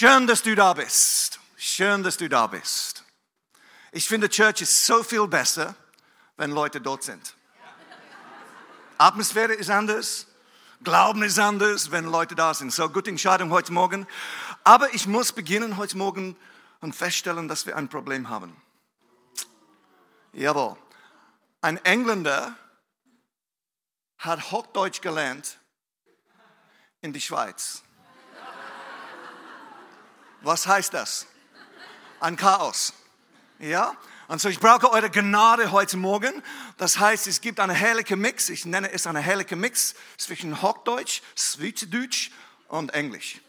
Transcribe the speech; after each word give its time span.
Schön, 0.00 0.28
dass 0.28 0.44
du 0.44 0.54
da 0.54 0.74
bist. 0.74 1.40
Schön, 1.56 2.04
dass 2.04 2.16
du 2.16 2.28
da 2.28 2.46
bist. 2.46 3.02
Ich 3.90 4.06
finde, 4.06 4.28
Church 4.28 4.60
ist 4.60 4.86
so 4.86 5.02
viel 5.02 5.26
besser, 5.26 5.74
wenn 6.36 6.52
Leute 6.52 6.80
dort 6.80 7.02
sind. 7.02 7.34
Atmosphäre 8.96 9.54
ist 9.54 9.70
anders, 9.70 10.28
Glauben 10.84 11.24
ist 11.24 11.40
anders, 11.40 11.90
wenn 11.90 12.04
Leute 12.04 12.36
da 12.36 12.54
sind. 12.54 12.72
So, 12.72 12.88
gute 12.88 13.10
Entscheidung 13.10 13.50
heute 13.50 13.72
Morgen. 13.72 14.06
Aber 14.62 14.94
ich 14.94 15.08
muss 15.08 15.32
beginnen 15.32 15.76
heute 15.78 15.98
Morgen 15.98 16.36
und 16.80 16.94
feststellen, 16.94 17.48
dass 17.48 17.66
wir 17.66 17.76
ein 17.76 17.88
Problem 17.88 18.28
haben. 18.28 18.56
Jawohl. 20.32 20.76
Ein 21.60 21.76
Engländer 21.78 22.54
hat 24.18 24.52
Hochdeutsch 24.52 25.00
gelernt 25.00 25.58
in 27.00 27.12
die 27.12 27.20
Schweiz. 27.20 27.82
Was 30.40 30.66
heißt 30.66 30.94
das? 30.94 31.26
Ein 32.20 32.36
Chaos. 32.36 32.92
Ja? 33.58 33.96
Und 34.28 34.40
so, 34.40 34.48
ich 34.48 34.60
brauche 34.60 34.90
eure 34.90 35.10
Gnade 35.10 35.72
heute 35.72 35.96
Morgen. 35.96 36.42
Das 36.76 36.98
heißt, 36.98 37.26
es 37.26 37.40
gibt 37.40 37.60
einen 37.60 37.74
herrlichen 37.74 38.20
Mix. 38.20 38.48
Ich 38.50 38.64
nenne 38.64 38.92
es 38.92 39.06
einen 39.06 39.22
herrlichen 39.22 39.58
Mix 39.58 39.94
zwischen 40.16 40.60
Hochdeutsch, 40.62 41.22
Schweizerdeutsch 41.34 42.30
und 42.68 42.92
Englisch. 42.94 43.40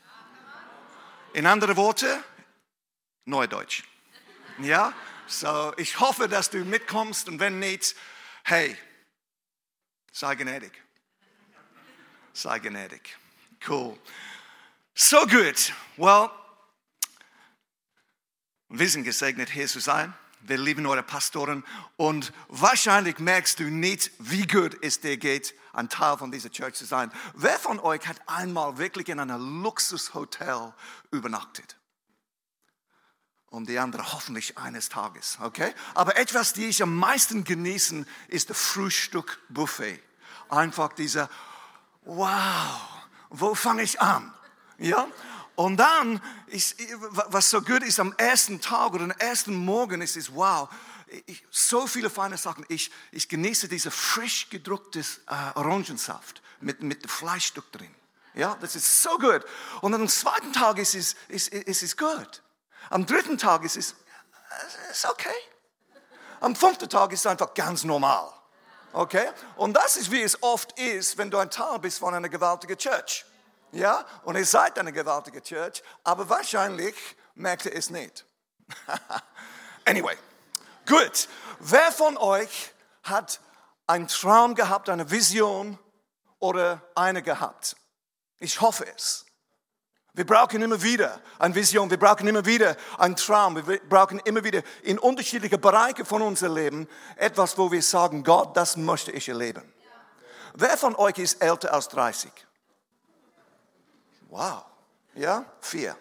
In 1.33 1.45
andere 1.45 1.75
Worte, 1.75 2.23
Neudeutsch. 3.25 3.83
Ja? 4.59 4.93
So, 5.27 5.73
ich 5.77 5.99
hoffe, 5.99 6.27
dass 6.27 6.49
du 6.49 6.59
mitkommst 6.65 7.27
und 7.27 7.39
wenn 7.39 7.59
nicht, 7.59 7.95
hey, 8.43 8.75
sei 10.11 10.33
gnädig. 10.35 10.71
Sei 12.33 12.57
gnädig. 12.59 13.17
Cool. 13.67 13.97
So 14.95 15.19
gut. 15.27 15.73
Well, 15.97 16.31
wir 18.69 18.89
sind 18.89 19.03
gesegnet, 19.03 19.49
hier 19.49 19.67
zu 19.67 19.79
sein. 19.79 20.13
Wir 20.41 20.57
lieben 20.57 20.85
eure 20.85 21.03
Pastoren 21.03 21.65
und 21.97 22.31
wahrscheinlich 22.47 23.19
merkst 23.19 23.59
du 23.59 23.65
nicht, 23.65 24.11
wie 24.19 24.47
gut 24.47 24.77
es 24.81 25.01
dir 25.01 25.17
geht, 25.17 25.53
ein 25.73 25.89
Teil 25.89 26.17
von 26.17 26.31
dieser 26.31 26.49
Church 26.49 26.75
zu 26.75 26.85
sein. 26.85 27.11
Wer 27.33 27.59
von 27.59 27.79
euch 27.79 28.07
hat 28.07 28.21
einmal 28.25 28.77
wirklich 28.77 29.09
in 29.09 29.19
einem 29.19 29.61
Luxushotel 29.63 30.73
übernachtet? 31.11 31.75
Und 33.47 33.67
die 33.67 33.79
andere 33.79 34.13
hoffentlich 34.13 34.57
eines 34.57 34.87
Tages, 34.89 35.39
okay? 35.41 35.73
Aber 35.95 36.15
etwas, 36.17 36.53
die 36.53 36.67
ich 36.67 36.83
am 36.83 36.95
meisten 36.95 37.43
genieße, 37.43 38.05
ist 38.27 38.49
das 38.49 38.61
Frühstückbuffet. 38.61 39.99
Einfach 40.49 40.93
dieser, 40.93 41.29
wow, 42.03 42.79
wo 43.29 43.55
fange 43.55 43.81
ich 43.81 43.99
an? 43.99 44.33
Ja? 44.77 45.07
Und 45.59 45.75
dann, 45.75 46.21
ist, 46.47 46.77
was 47.09 47.49
so 47.49 47.61
gut 47.61 47.83
ist 47.83 47.99
am 47.99 48.13
ersten 48.15 48.61
Tag 48.61 48.93
oder 48.93 49.03
am 49.03 49.11
ersten 49.11 49.53
Morgen, 49.53 50.01
ist 50.01 50.15
es, 50.15 50.33
wow, 50.33 50.69
ich, 51.25 51.45
so 51.51 51.85
viele 51.85 52.09
feine 52.09 52.37
Sachen. 52.37 52.65
Ich, 52.69 52.89
ich 53.11 53.27
genieße 53.27 53.67
diese 53.67 53.91
frisch 53.91 54.49
gedrucktes 54.49 55.19
äh, 55.27 55.59
Orangensaft 55.59 56.41
mit, 56.61 56.81
mit 56.81 57.11
Fleischstück 57.11 57.69
drin. 57.73 57.93
Ja, 58.35 58.55
das 58.61 58.77
ist 58.77 59.03
so 59.03 59.17
gut. 59.17 59.43
Und 59.81 59.93
am 59.93 60.07
zweiten 60.07 60.53
Tag 60.53 60.77
ist 60.77 60.95
es, 60.95 61.17
ist, 61.27 61.49
ist 61.49 61.83
es 61.83 61.97
gut. 61.97 62.41
Am 62.89 63.05
dritten 63.05 63.37
Tag 63.37 63.65
ist 63.65 63.75
es, 63.75 63.95
ist 64.89 65.05
okay. 65.09 65.27
Am 66.39 66.55
fünften 66.55 66.87
Tag 66.87 67.11
ist 67.11 67.19
es 67.19 67.25
einfach 67.25 67.53
ganz 67.53 67.83
normal. 67.83 68.31
Okay? 68.93 69.27
Und 69.57 69.73
das 69.73 69.97
ist, 69.97 70.09
wie 70.09 70.21
es 70.21 70.41
oft 70.41 70.79
ist, 70.79 71.17
wenn 71.17 71.29
du 71.29 71.37
ein 71.37 71.51
Teil 71.51 71.79
bist 71.79 71.99
von 71.99 72.13
einer 72.13 72.29
gewaltigen 72.29 72.77
Church. 72.77 73.25
Ja, 73.71 74.05
und 74.23 74.35
ihr 74.35 74.45
seid 74.45 74.79
eine 74.79 74.91
gewaltige 74.91 75.41
Church, 75.41 75.83
aber 76.03 76.27
wahrscheinlich 76.29 76.95
merkt 77.35 77.65
ihr 77.65 77.75
es 77.75 77.89
nicht. 77.89 78.25
anyway, 79.85 80.17
gut. 80.87 81.27
Wer 81.59 81.91
von 81.91 82.17
euch 82.17 82.73
hat 83.03 83.39
einen 83.85 84.07
Traum 84.07 84.55
gehabt, 84.55 84.89
eine 84.89 85.11
Vision 85.11 85.77
oder 86.39 86.81
eine 86.95 87.21
gehabt? 87.21 87.75
Ich 88.39 88.61
hoffe 88.61 88.85
es. 88.95 89.25
Wir 90.13 90.25
brauchen 90.25 90.61
immer 90.61 90.81
wieder 90.81 91.21
eine 91.37 91.53
Vision, 91.53 91.89
wir 91.89 91.99
brauchen 91.99 92.27
immer 92.27 92.45
wieder 92.45 92.75
einen 92.97 93.15
Traum, 93.15 93.55
wir 93.55 93.79
brauchen 93.87 94.19
immer 94.19 94.43
wieder 94.43 94.63
in 94.81 94.97
unterschiedliche 94.97 95.57
Bereiche 95.57 96.03
von 96.03 96.21
unserem 96.21 96.55
Leben 96.55 96.87
etwas, 97.15 97.57
wo 97.57 97.71
wir 97.71 97.81
sagen, 97.83 98.23
Gott, 98.23 98.57
das 98.57 98.75
möchte 98.75 99.11
ich 99.11 99.29
erleben. 99.29 99.71
Wer 100.55 100.77
von 100.77 100.95
euch 100.95 101.19
ist 101.19 101.41
älter 101.41 101.73
als 101.73 101.89
30? 101.89 102.31
Wow. 104.29 104.63
Ja, 105.15 105.45
vier. 105.59 105.95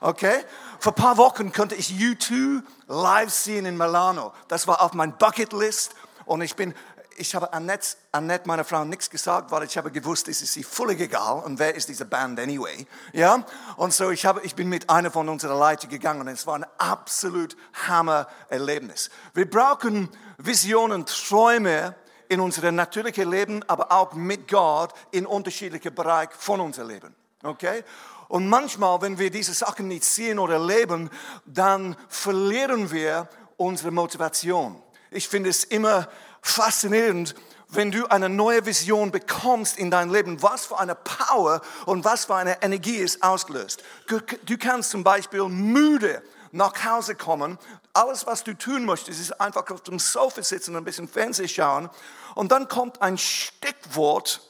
Okay? 0.00 0.44
Vor 0.78 0.92
ein 0.92 0.96
paar 0.96 1.16
Wochen 1.16 1.52
konnte 1.52 1.74
ich 1.74 1.90
U2 1.90 2.62
live 2.88 3.30
sehen 3.30 3.66
in 3.66 3.76
Milano. 3.76 4.32
Das 4.48 4.66
war 4.66 4.82
auf 4.82 4.92
meiner 4.94 5.12
Bucketlist 5.12 5.94
und 6.24 6.40
ich 6.40 6.56
bin, 6.56 6.74
ich 7.16 7.34
habe 7.34 7.52
Annette, 7.52 7.96
Annette, 8.12 8.48
meiner 8.48 8.64
Frau, 8.64 8.84
nichts 8.84 9.08
gesagt, 9.08 9.50
weil 9.50 9.64
ich 9.64 9.76
habe 9.76 9.90
gewusst, 9.90 10.28
es 10.28 10.42
ist 10.42 10.54
sie 10.54 10.64
völlig 10.64 11.00
egal 11.00 11.42
und 11.44 11.58
wer 11.58 11.74
ist 11.74 11.88
diese 11.88 12.04
Band 12.04 12.40
anyway. 12.40 12.86
Ja? 13.12 13.44
Und 13.76 13.92
so 13.92 14.10
ich 14.10 14.26
habe, 14.26 14.40
ich 14.42 14.54
bin 14.54 14.68
mit 14.68 14.90
einer 14.90 15.10
von 15.10 15.28
unseren 15.28 15.58
Leuten 15.58 15.88
gegangen 15.88 16.22
und 16.22 16.28
es 16.28 16.46
war 16.46 16.56
ein 16.56 16.66
absolut 16.78 17.56
Hammer-Erlebnis. 17.86 19.10
Wir 19.34 19.48
brauchen 19.48 20.08
Visionen, 20.38 21.06
Träume, 21.06 21.94
in 22.28 22.40
unserem 22.40 22.74
natürlichen 22.74 23.30
Leben, 23.30 23.62
aber 23.68 23.92
auch 23.92 24.14
mit 24.14 24.48
Gott 24.48 24.92
in 25.10 25.26
unterschiedlichen 25.26 25.94
Bereichen 25.94 26.32
von 26.38 26.60
unserem 26.60 26.88
Leben. 26.88 27.14
Okay? 27.44 27.84
Und 28.28 28.48
manchmal, 28.48 29.00
wenn 29.02 29.18
wir 29.18 29.30
diese 29.30 29.54
Sachen 29.54 29.86
nicht 29.86 30.04
sehen 30.04 30.38
oder 30.38 30.58
leben, 30.58 31.10
dann 31.44 31.94
verlieren 32.08 32.90
wir 32.90 33.28
unsere 33.56 33.90
Motivation. 33.90 34.82
Ich 35.10 35.28
finde 35.28 35.50
es 35.50 35.62
immer 35.62 36.08
faszinierend, 36.42 37.34
wenn 37.68 37.90
du 37.90 38.06
eine 38.06 38.28
neue 38.28 38.66
Vision 38.66 39.10
bekommst 39.10 39.78
in 39.78 39.90
dein 39.90 40.10
Leben, 40.10 40.42
was 40.42 40.66
für 40.66 40.78
eine 40.78 40.94
Power 40.94 41.60
und 41.86 42.04
was 42.04 42.24
für 42.24 42.34
eine 42.34 42.62
Energie 42.62 43.00
es 43.00 43.20
auslöst. 43.22 43.82
Du 44.06 44.58
kannst 44.58 44.90
zum 44.90 45.04
Beispiel 45.04 45.44
müde 45.44 46.22
nach 46.50 46.84
Hause 46.84 47.14
kommen. 47.14 47.58
Alles, 47.92 48.26
was 48.26 48.44
du 48.44 48.56
tun 48.56 48.84
möchtest, 48.84 49.20
ist 49.20 49.40
einfach 49.40 49.68
auf 49.70 49.82
dem 49.82 49.98
Sofa 49.98 50.42
sitzen 50.42 50.70
und 50.70 50.78
ein 50.78 50.84
bisschen 50.84 51.08
Fernsehen 51.08 51.48
schauen. 51.48 51.90
Und 52.34 52.52
dann 52.52 52.68
kommt 52.68 53.02
ein 53.02 53.18
Steckwort, 53.18 54.40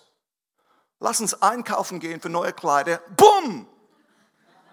Lass 1.04 1.20
uns 1.20 1.42
einkaufen 1.42 2.00
gehen 2.00 2.18
für 2.18 2.30
neue 2.30 2.54
Kleider. 2.54 2.98
Bumm! 3.14 3.68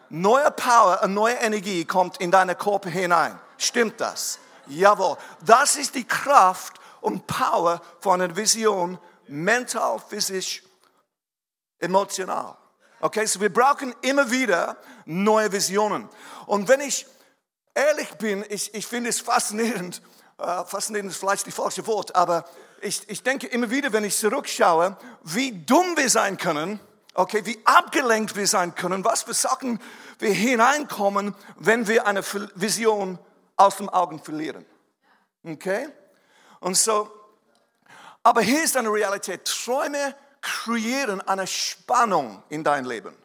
Neue 0.07 0.49
Power, 0.51 1.05
neue 1.07 1.33
Energie 1.33 1.83
kommt 1.83 2.21
in 2.21 2.31
deine 2.31 2.55
Körper 2.55 2.89
hinein. 2.89 3.37
Stimmt 3.57 3.99
das? 3.99 4.39
Jawohl. 4.67 5.17
Das 5.45 5.75
ist 5.75 5.93
die 5.93 6.05
Kraft 6.05 6.79
und 7.01 7.27
Power 7.27 7.81
von 7.99 8.21
einer 8.21 8.33
Vision, 8.33 8.97
mental, 9.27 9.99
physisch, 9.99 10.63
emotional. 11.79 12.55
Okay, 13.01 13.25
so 13.25 13.41
wir 13.41 13.51
brauchen 13.51 13.93
immer 14.01 14.31
wieder 14.31 14.77
neue 15.03 15.51
Visionen. 15.51 16.07
Und 16.45 16.69
wenn 16.69 16.79
ich 16.79 17.05
ehrlich 17.73 18.09
bin, 18.13 18.45
ich, 18.47 18.73
ich 18.73 18.87
finde 18.87 19.09
es 19.09 19.19
faszinierend, 19.19 20.01
äh, 20.37 20.63
faszinierend 20.63 21.11
ist 21.11 21.19
vielleicht 21.19 21.45
das 21.45 21.53
falsche 21.53 21.85
Wort, 21.87 22.15
aber 22.15 22.45
ich, 22.81 23.09
ich 23.09 23.23
denke 23.23 23.47
immer 23.47 23.69
wieder, 23.69 23.93
wenn 23.93 24.03
ich 24.03 24.15
zurückschaue, 24.17 24.97
wie 25.23 25.51
dumm 25.51 25.95
wir 25.97 26.09
sein 26.09 26.37
können, 26.37 26.79
okay, 27.13 27.45
wie 27.45 27.59
abgelenkt 27.65 28.35
wir 28.35 28.47
sein 28.47 28.75
können, 28.75 29.03
was 29.03 29.23
für 29.23 29.33
Sachen 29.33 29.79
wir 30.19 30.33
hineinkommen, 30.33 31.35
wenn 31.57 31.87
wir 31.87 32.07
eine 32.07 32.23
Vision 32.55 33.19
aus 33.55 33.77
den 33.77 33.89
Augen 33.89 34.21
verlieren. 34.21 34.65
Okay? 35.43 35.89
Und 36.59 36.77
so, 36.77 37.11
aber 38.23 38.41
hier 38.41 38.63
ist 38.63 38.77
eine 38.77 38.89
Realität. 38.89 39.45
Träume 39.45 40.15
kreieren 40.41 41.21
eine 41.21 41.47
Spannung 41.47 42.43
in 42.49 42.63
dein 42.63 42.85
Leben. 42.85 43.15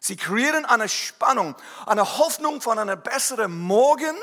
Sie 0.00 0.16
kreieren 0.16 0.64
eine 0.64 0.88
Spannung, 0.88 1.56
eine 1.84 2.18
Hoffnung 2.18 2.60
von 2.60 2.78
einem 2.78 3.00
besseren 3.00 3.58
Morgen 3.58 4.14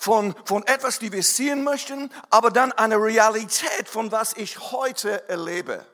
von, 0.00 0.34
von 0.46 0.66
etwas, 0.66 0.98
die 0.98 1.12
wir 1.12 1.22
sehen 1.22 1.62
möchten, 1.62 2.10
aber 2.30 2.50
dann 2.50 2.72
eine 2.72 2.96
Realität 2.96 3.86
von 3.86 4.10
was 4.10 4.32
ich 4.32 4.72
heute 4.72 5.28
erlebe. 5.28 5.84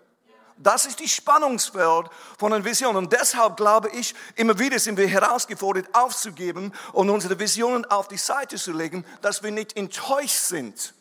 Das 0.58 0.86
ist 0.86 1.00
die 1.00 1.08
Spannungsfeld 1.08 2.06
von 2.38 2.52
einer 2.52 2.64
Vision. 2.64 2.94
Und 2.96 3.12
deshalb 3.12 3.56
glaube 3.56 3.90
ich, 3.90 4.14
immer 4.36 4.58
wieder 4.60 4.78
sind 4.78 4.96
wir 4.96 5.08
herausgefordert, 5.08 5.92
aufzugeben 5.92 6.72
und 6.92 7.10
unsere 7.10 7.38
Visionen 7.38 7.84
auf 7.84 8.06
die 8.06 8.16
Seite 8.16 8.56
zu 8.56 8.72
legen, 8.72 9.04
dass 9.22 9.42
wir 9.42 9.50
nicht 9.50 9.76
enttäuscht 9.76 10.38
sind. 10.38 10.94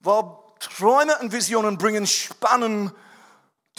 Weil 0.00 0.24
Träume 0.60 1.18
und 1.18 1.32
Visionen 1.32 1.78
bringen 1.78 2.06
Spannung 2.06 2.92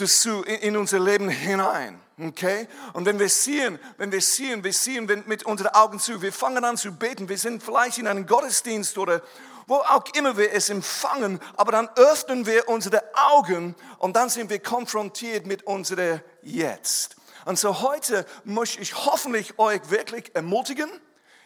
dazu 0.00 0.42
in 0.42 0.76
unser 0.76 0.98
Leben 0.98 1.28
hinein. 1.28 2.00
Okay? 2.18 2.68
Und 2.92 3.06
wenn 3.06 3.18
wir 3.18 3.28
sehen, 3.28 3.78
wenn 3.96 4.12
wir 4.12 4.20
sehen, 4.20 4.62
wir 4.64 4.72
sehen 4.72 5.06
mit 5.26 5.44
unseren 5.44 5.68
Augen 5.68 5.98
zu, 5.98 6.20
wir 6.20 6.32
fangen 6.32 6.64
an 6.64 6.76
zu 6.76 6.92
beten, 6.92 7.28
wir 7.28 7.38
sind 7.38 7.62
vielleicht 7.62 7.98
in 7.98 8.06
einem 8.06 8.26
Gottesdienst 8.26 8.98
oder 8.98 9.22
wo 9.66 9.76
auch 9.76 10.04
immer 10.14 10.36
wir 10.36 10.52
es 10.52 10.68
empfangen, 10.68 11.40
aber 11.56 11.72
dann 11.72 11.88
öffnen 11.94 12.44
wir 12.44 12.68
unsere 12.68 13.02
Augen 13.14 13.76
und 13.98 14.16
dann 14.16 14.28
sind 14.28 14.50
wir 14.50 14.58
konfrontiert 14.58 15.46
mit 15.46 15.62
unserem 15.62 16.20
Jetzt. 16.42 17.16
Und 17.44 17.58
so 17.58 17.80
heute 17.80 18.26
möchte 18.44 18.80
ich 18.80 18.94
hoffentlich 19.06 19.58
euch 19.58 19.80
wirklich 19.88 20.34
ermutigen, 20.34 20.90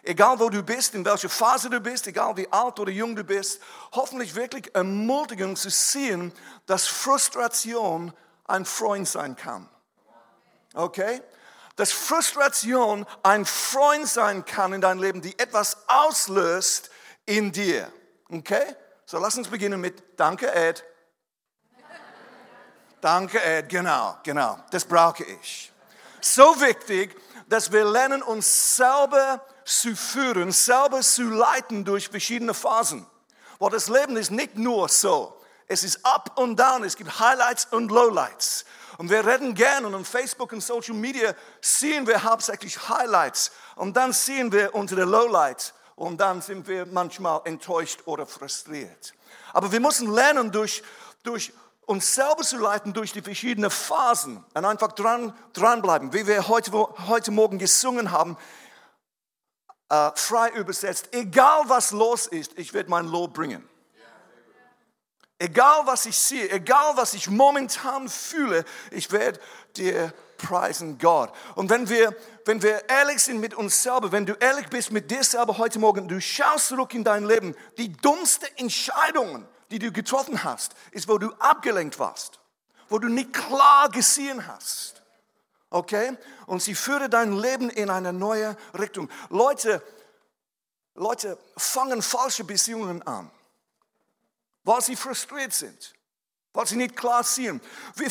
egal 0.03 0.41
wo 0.41 0.49
du 0.49 0.63
bist, 0.63 0.95
in 0.95 1.05
welcher 1.05 1.29
Phase 1.29 1.71
du 1.71 1.81
bist, 1.81 2.07
egal 2.07 2.37
wie 2.37 2.51
alt 2.51 2.81
oder 2.81 2.91
jung 2.91 3.15
du 3.15 3.25
bist, 3.25 3.61
hoffentlich 3.93 4.35
wirklich 4.35 4.75
ermutigen 4.75 5.55
zu 5.55 5.71
sehen, 5.71 6.33
dass 6.67 6.87
Frustration 6.87 8.13
ein 8.45 8.65
Freund 8.65 9.09
sein 9.09 9.37
kann. 9.37 9.69
Okay? 10.75 11.23
Dass 11.77 11.93
Frustration 11.93 13.07
ein 13.23 13.45
Freund 13.45 14.09
sein 14.09 14.45
kann 14.45 14.73
in 14.73 14.81
deinem 14.81 15.03
Leben, 15.03 15.23
die 15.23 15.39
etwas 15.39 15.77
auslöst 15.89 16.91
in 17.27 17.53
dir. 17.53 17.93
Okay? 18.31 18.77
So 19.07 19.19
lass 19.19 19.37
uns 19.37 19.49
beginnen 19.49 19.81
mit 19.81 20.03
Danke, 20.19 20.53
Ed. 20.53 20.85
Danke, 23.01 23.43
Ed. 23.43 23.69
Genau, 23.69 24.17
genau. 24.23 24.59
Das 24.71 24.85
brauche 24.85 25.25
ich. 25.25 25.73
So 26.21 26.59
wichtig, 26.61 27.15
dass 27.49 27.71
wir 27.71 27.85
lernen, 27.85 28.23
uns 28.23 28.77
selber 28.77 29.45
zu 29.65 29.95
führen, 29.95 30.53
selber 30.53 31.01
zu 31.03 31.25
leiten 31.25 31.85
durch 31.85 32.09
verschiedene 32.09 32.55
Phasen. 32.55 33.07
Weil 33.59 33.71
das 33.71 33.89
Leben 33.89 34.17
ist 34.17 34.31
nicht 34.31 34.57
nur 34.57 34.89
so. 34.89 35.39
Es 35.75 35.83
ist 35.83 36.07
up 36.07 36.39
und 36.39 36.55
down. 36.57 36.85
Es 36.85 36.95
gibt 36.95 37.19
Highlights 37.19 37.67
und 37.73 37.91
Lowlights. 37.91 38.65
Und 38.97 39.11
wir 39.11 39.27
reden 39.27 39.57
gerne 39.57 39.89
und 39.89 39.95
auf 39.97 40.07
Facebook 40.07 40.53
und 40.53 40.61
Social 40.61 40.95
Media 40.95 41.35
sehen 41.61 42.07
wir 42.07 42.23
hauptsächlich 42.23 42.89
Highlights. 42.89 43.51
Und 43.75 43.97
dann 43.97 44.13
sehen 44.13 44.53
wir 44.53 44.73
unsere 44.73 45.03
Lowlights. 45.03 45.75
Und 45.97 46.21
dann 46.21 46.43
sind 46.43 46.69
wir 46.69 46.87
manchmal 46.87 47.41
enttäuscht 47.43 48.03
oder 48.05 48.25
frustriert. 48.25 49.15
Aber 49.53 49.73
wir 49.73 49.81
müssen 49.81 50.15
lernen, 50.15 50.53
durch, 50.53 50.85
durch 51.25 51.53
uns 51.87 52.15
selber 52.15 52.45
zu 52.45 52.59
leiten, 52.59 52.93
durch 52.93 53.13
die 53.13 53.23
verschiedenen 53.23 53.73
Phasen 53.73 54.45
und 54.55 54.65
einfach 54.65 54.93
dran, 54.93 55.37
dranbleiben. 55.55 56.13
Wie 56.13 56.29
wir 56.29 56.47
heute, 56.47 56.71
heute 57.09 57.33
Morgen 57.33 57.59
gesungen 57.59 58.13
haben, 58.13 58.37
äh, 59.89 60.13
frei 60.15 60.51
übersetzt, 60.51 61.09
egal 61.11 61.65
was 61.67 61.91
los 61.91 62.29
ist, 62.29 62.57
ich 62.61 62.73
werde 62.75 62.91
mein 62.91 63.09
Lob 63.09 63.35
bringen. 63.35 63.69
Egal 65.39 65.87
was 65.87 66.07
ich 66.07 66.17
sehe, 66.17 66.49
egal 66.51 66.97
was 66.97 67.15
ich 67.15 67.29
momentan 67.29 68.09
fühle, 68.09 68.65
ich 68.91 69.11
werde 69.11 69.41
dir 69.77 70.13
preisen 70.37 70.99
Gott. 70.99 71.33
Und 71.57 71.71
wenn 71.71 71.89
wir, 71.89 72.17
wenn 72.45 72.63
wir 72.63 72.89
ehrlich 72.89 73.21
sind 73.21 73.41
mit 73.41 73.55
uns 73.55 73.83
selber, 73.83 74.13
wenn 74.13 74.27
du 74.27 74.35
ehrlich 74.35 74.69
bist 74.69 74.93
mit 74.93 75.11
dir 75.11 75.25
selber 75.25 75.59
heute 75.59 75.79
Morgen, 75.81 76.07
du 76.07 76.21
schaust 76.21 76.69
zurück 76.69 76.95
in 76.95 77.03
dein 77.03 77.25
Leben, 77.25 77.57
die 77.79 77.93
dummste 77.93 78.47
Entscheidungen, 78.59 79.47
die 79.71 79.81
du 79.81 79.91
getroffen 79.91 80.45
hast, 80.45 80.75
ist, 80.93 81.09
wo 81.09 81.19
du 81.19 81.33
abgelenkt 81.41 81.99
warst, 81.99 82.39
wo 82.89 82.99
du 82.99 83.09
nicht 83.09 83.33
klar 83.33 83.89
gesehen 83.89 84.47
hast. 84.47 85.03
Okay? 85.71 86.17
Und 86.47 86.63
sie 86.63 86.77
führe 86.77 87.09
dein 87.09 87.33
Leben 87.33 87.71
in 87.71 87.91
eine 87.91 88.13
neue 88.13 88.57
Richtung. 88.79 89.11
Leute, 89.31 89.83
Leute 90.95 91.37
fangen 91.57 92.03
falsche 92.03 92.45
Beziehungen 92.45 93.03
an 93.03 93.33
weil 94.65 94.81
sie 94.83 94.97
frustriert 94.97 95.53
sind, 95.53 95.95
weil 96.53 96.67
sie 96.67 96.77
nicht 96.77 96.97
klar 96.97 97.23
sehen. 97.23 97.61
Wir, 97.95 98.11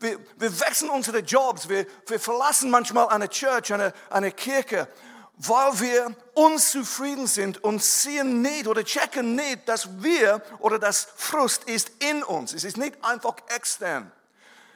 wir, 0.00 0.18
wir 0.36 0.60
wechseln 0.60 0.90
unsere 0.90 1.20
Jobs, 1.20 1.68
wir, 1.68 1.86
wir 2.06 2.20
verlassen 2.20 2.70
manchmal 2.70 3.08
eine 3.08 3.28
Church, 3.28 3.72
eine, 3.72 3.94
eine 4.10 4.32
Kirche, 4.32 4.88
weil 5.36 5.80
wir 5.80 6.16
unzufrieden 6.34 7.26
sind 7.26 7.64
und 7.64 7.82
sehen 7.82 8.42
nicht 8.42 8.66
oder 8.66 8.84
checken 8.84 9.34
nicht, 9.34 9.68
dass 9.68 10.02
wir 10.02 10.42
oder 10.58 10.78
das 10.78 11.08
Frust 11.16 11.64
ist 11.64 11.90
in 12.00 12.22
uns. 12.22 12.52
Es 12.52 12.64
ist 12.64 12.76
nicht 12.76 13.02
einfach 13.02 13.36
extern. 13.48 14.12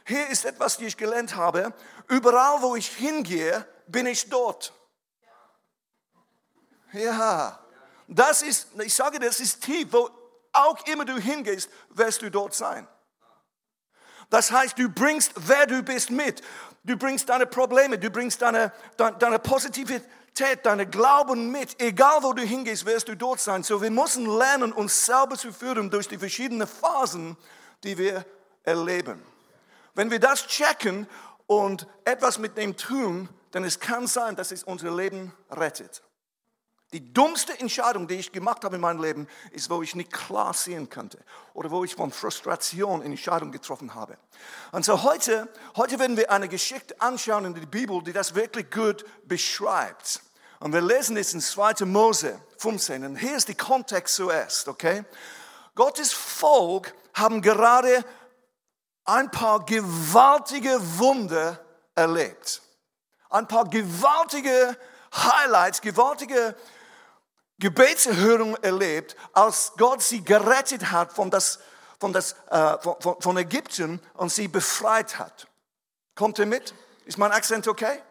Hier 0.04 0.28
ist 0.28 0.44
etwas, 0.44 0.76
das 0.76 0.86
ich 0.86 0.96
gelernt 0.96 1.34
habe. 1.34 1.72
Überall, 2.08 2.62
wo 2.62 2.76
ich 2.76 2.88
hingehe, 2.88 3.66
bin 3.88 4.06
ich 4.06 4.28
dort. 4.28 4.72
Ja, 6.92 7.58
das 8.06 8.42
ist, 8.42 8.68
ich 8.78 8.94
sage, 8.94 9.18
das 9.18 9.40
ist 9.40 9.62
tief, 9.62 9.88
wo 9.90 10.08
auch 10.56 10.86
immer 10.86 11.04
du 11.04 11.18
hingehst, 11.18 11.70
wirst 11.90 12.22
du 12.22 12.30
dort 12.30 12.54
sein. 12.54 12.86
Das 14.30 14.50
heißt, 14.50 14.78
du 14.78 14.88
bringst, 14.88 15.32
wer 15.36 15.66
du 15.66 15.82
bist, 15.82 16.10
mit. 16.10 16.42
Du 16.84 16.96
bringst 16.96 17.28
deine 17.28 17.46
Probleme, 17.46 17.98
du 17.98 18.10
bringst 18.10 18.42
deine, 18.42 18.72
deine, 18.96 19.16
deine 19.18 19.38
Positivität, 19.38 20.64
deine 20.64 20.86
Glauben 20.86 21.50
mit. 21.50 21.80
Egal 21.80 22.22
wo 22.22 22.32
du 22.32 22.42
hingehst, 22.42 22.86
wirst 22.86 23.08
du 23.08 23.16
dort 23.16 23.40
sein. 23.40 23.62
So, 23.62 23.80
wir 23.80 23.90
müssen 23.90 24.26
lernen, 24.26 24.72
uns 24.72 25.06
selber 25.06 25.36
zu 25.36 25.52
führen 25.52 25.90
durch 25.90 26.08
die 26.08 26.18
verschiedenen 26.18 26.66
Phasen, 26.66 27.36
die 27.84 27.98
wir 27.98 28.24
erleben. 28.64 29.22
Wenn 29.94 30.10
wir 30.10 30.20
das 30.20 30.46
checken 30.46 31.06
und 31.46 31.86
etwas 32.04 32.38
mit 32.38 32.56
dem 32.56 32.76
tun, 32.76 33.28
dann 33.52 33.64
es 33.64 33.80
kann 33.80 34.06
sein, 34.06 34.36
dass 34.36 34.52
es 34.52 34.64
unser 34.64 34.94
Leben 34.94 35.32
rettet. 35.50 36.02
Die 36.92 37.12
dummste 37.12 37.58
Entscheidung, 37.58 38.06
die 38.06 38.14
ich 38.14 38.30
gemacht 38.30 38.64
habe 38.64 38.76
in 38.76 38.80
meinem 38.80 39.02
Leben, 39.02 39.28
ist, 39.50 39.68
wo 39.70 39.82
ich 39.82 39.96
nicht 39.96 40.12
klar 40.12 40.54
sehen 40.54 40.88
konnte 40.88 41.18
oder 41.52 41.70
wo 41.70 41.82
ich 41.82 41.96
von 41.96 42.12
Frustration 42.12 43.00
eine 43.00 43.10
Entscheidung 43.10 43.50
getroffen 43.50 43.94
habe. 43.94 44.16
Und 44.70 44.84
so 44.84 45.02
heute, 45.02 45.48
heute 45.76 45.98
werden 45.98 46.16
wir 46.16 46.30
eine 46.30 46.48
Geschichte 46.48 47.00
anschauen 47.00 47.44
in 47.44 47.54
der 47.54 47.66
Bibel, 47.66 48.02
die 48.02 48.12
das 48.12 48.36
wirklich 48.36 48.70
gut 48.70 49.04
beschreibt. 49.24 50.22
Und 50.60 50.72
wir 50.72 50.80
lesen 50.80 51.16
es 51.16 51.34
in 51.34 51.40
2. 51.40 51.84
Mose 51.86 52.40
15. 52.58 53.04
Und 53.04 53.16
hier 53.16 53.36
ist 53.36 53.48
der 53.48 53.56
Kontext 53.56 54.14
zuerst, 54.14 54.68
okay? 54.68 55.04
Gottes 55.74 56.12
Volk 56.12 56.94
haben 57.14 57.42
gerade 57.42 58.04
ein 59.04 59.30
paar 59.30 59.64
gewaltige 59.64 60.78
Wunder 60.98 61.60
erlebt. 61.94 62.62
Ein 63.28 63.48
paar 63.48 63.68
gewaltige 63.68 64.76
Highlights, 65.12 65.80
gewaltige 65.80 66.54
Gebetserhörung 67.58 68.56
erlebt, 68.56 69.16
als 69.32 69.72
Gott 69.76 70.02
sie 70.02 70.22
gerettet 70.22 70.90
hat 70.90 71.12
von, 71.12 71.30
das, 71.30 71.58
von, 71.98 72.12
das, 72.12 72.36
äh, 72.50 72.76
von, 73.00 73.20
von 73.20 73.36
Ägypten 73.36 74.00
und 74.14 74.30
sie 74.30 74.48
befreit 74.48 75.18
hat. 75.18 75.48
Kommt 76.14 76.38
ihr 76.38 76.46
mit? 76.46 76.74
Ist 77.06 77.18
mein 77.18 77.32
Akzent 77.32 77.66
okay? 77.68 78.02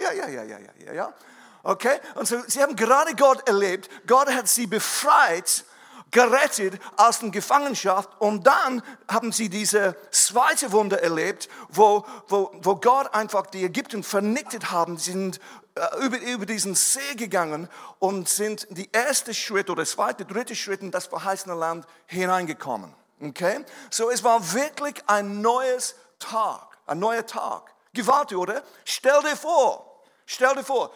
Ja, 0.00 0.12
ja, 0.12 0.28
ja, 0.28 0.42
ja, 0.42 0.58
ja, 0.58 0.92
ja. 0.92 1.14
Okay? 1.62 1.98
Und 2.14 2.26
so, 2.26 2.42
sie 2.46 2.62
haben 2.62 2.74
gerade 2.76 3.14
Gott 3.14 3.46
erlebt. 3.48 3.90
Gott 4.06 4.28
hat 4.32 4.48
sie 4.48 4.66
befreit, 4.66 5.64
gerettet 6.10 6.80
aus 6.96 7.20
der 7.20 7.30
Gefangenschaft. 7.30 8.08
Und 8.18 8.46
dann 8.46 8.82
haben 9.08 9.32
sie 9.32 9.48
diese 9.48 9.96
zweite 10.10 10.72
Wunder 10.72 11.02
erlebt, 11.02 11.48
wo, 11.68 12.04
wo, 12.28 12.50
wo 12.62 12.76
Gott 12.76 13.14
einfach 13.14 13.46
die 13.46 13.64
Ägypten 13.64 14.02
vernichtet 14.02 14.70
haben. 14.70 14.98
Sie 14.98 15.12
sind 15.12 15.40
äh, 15.74 16.04
über, 16.04 16.18
über 16.18 16.46
diesen 16.46 16.74
See 16.74 17.14
gegangen 17.16 17.68
und 17.98 18.28
sind 18.28 18.66
die 18.70 18.88
erste 18.92 19.34
Schritt 19.34 19.70
oder 19.70 19.84
zweite, 19.84 20.24
dritte 20.24 20.54
Schritt 20.54 20.80
in 20.80 20.90
das 20.90 21.06
verheißene 21.06 21.54
Land 21.54 21.86
hineingekommen. 22.06 22.94
Okay? 23.20 23.64
So, 23.90 24.10
es 24.10 24.24
war 24.24 24.52
wirklich 24.52 25.02
ein 25.06 25.40
neues 25.40 25.94
Tag, 26.18 26.78
ein 26.86 26.98
neuer 26.98 27.26
Tag. 27.26 27.72
Gewaltig, 27.92 28.38
oder? 28.38 28.62
Stell 28.84 29.20
dir 29.22 29.36
vor, 29.36 30.02
stell 30.26 30.54
dir 30.54 30.64
vor, 30.64 30.92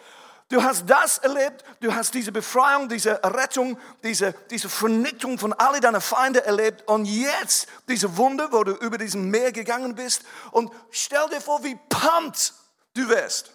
du 0.52 0.62
hast 0.62 0.84
das 0.86 1.18
erlebt, 1.18 1.64
du 1.80 1.94
hast 1.94 2.12
diese 2.12 2.30
Befreiung, 2.30 2.88
diese 2.88 3.22
Rettung, 3.24 3.78
diese, 4.02 4.34
diese 4.50 4.68
Vernichtung 4.68 5.38
von 5.38 5.52
all 5.54 5.80
deinen 5.80 6.00
Feinden 6.00 6.44
erlebt 6.44 6.86
und 6.88 7.06
jetzt 7.06 7.68
diese 7.88 8.16
Wunder, 8.16 8.52
wo 8.52 8.62
du 8.62 8.72
über 8.72 8.98
diesen 8.98 9.30
Meer 9.30 9.50
gegangen 9.50 9.94
bist 9.94 10.22
und 10.50 10.70
stell 10.90 11.26
dir 11.30 11.40
vor, 11.40 11.64
wie 11.64 11.78
pumped 11.88 12.52
du 12.94 13.08
wärst. 13.08 13.52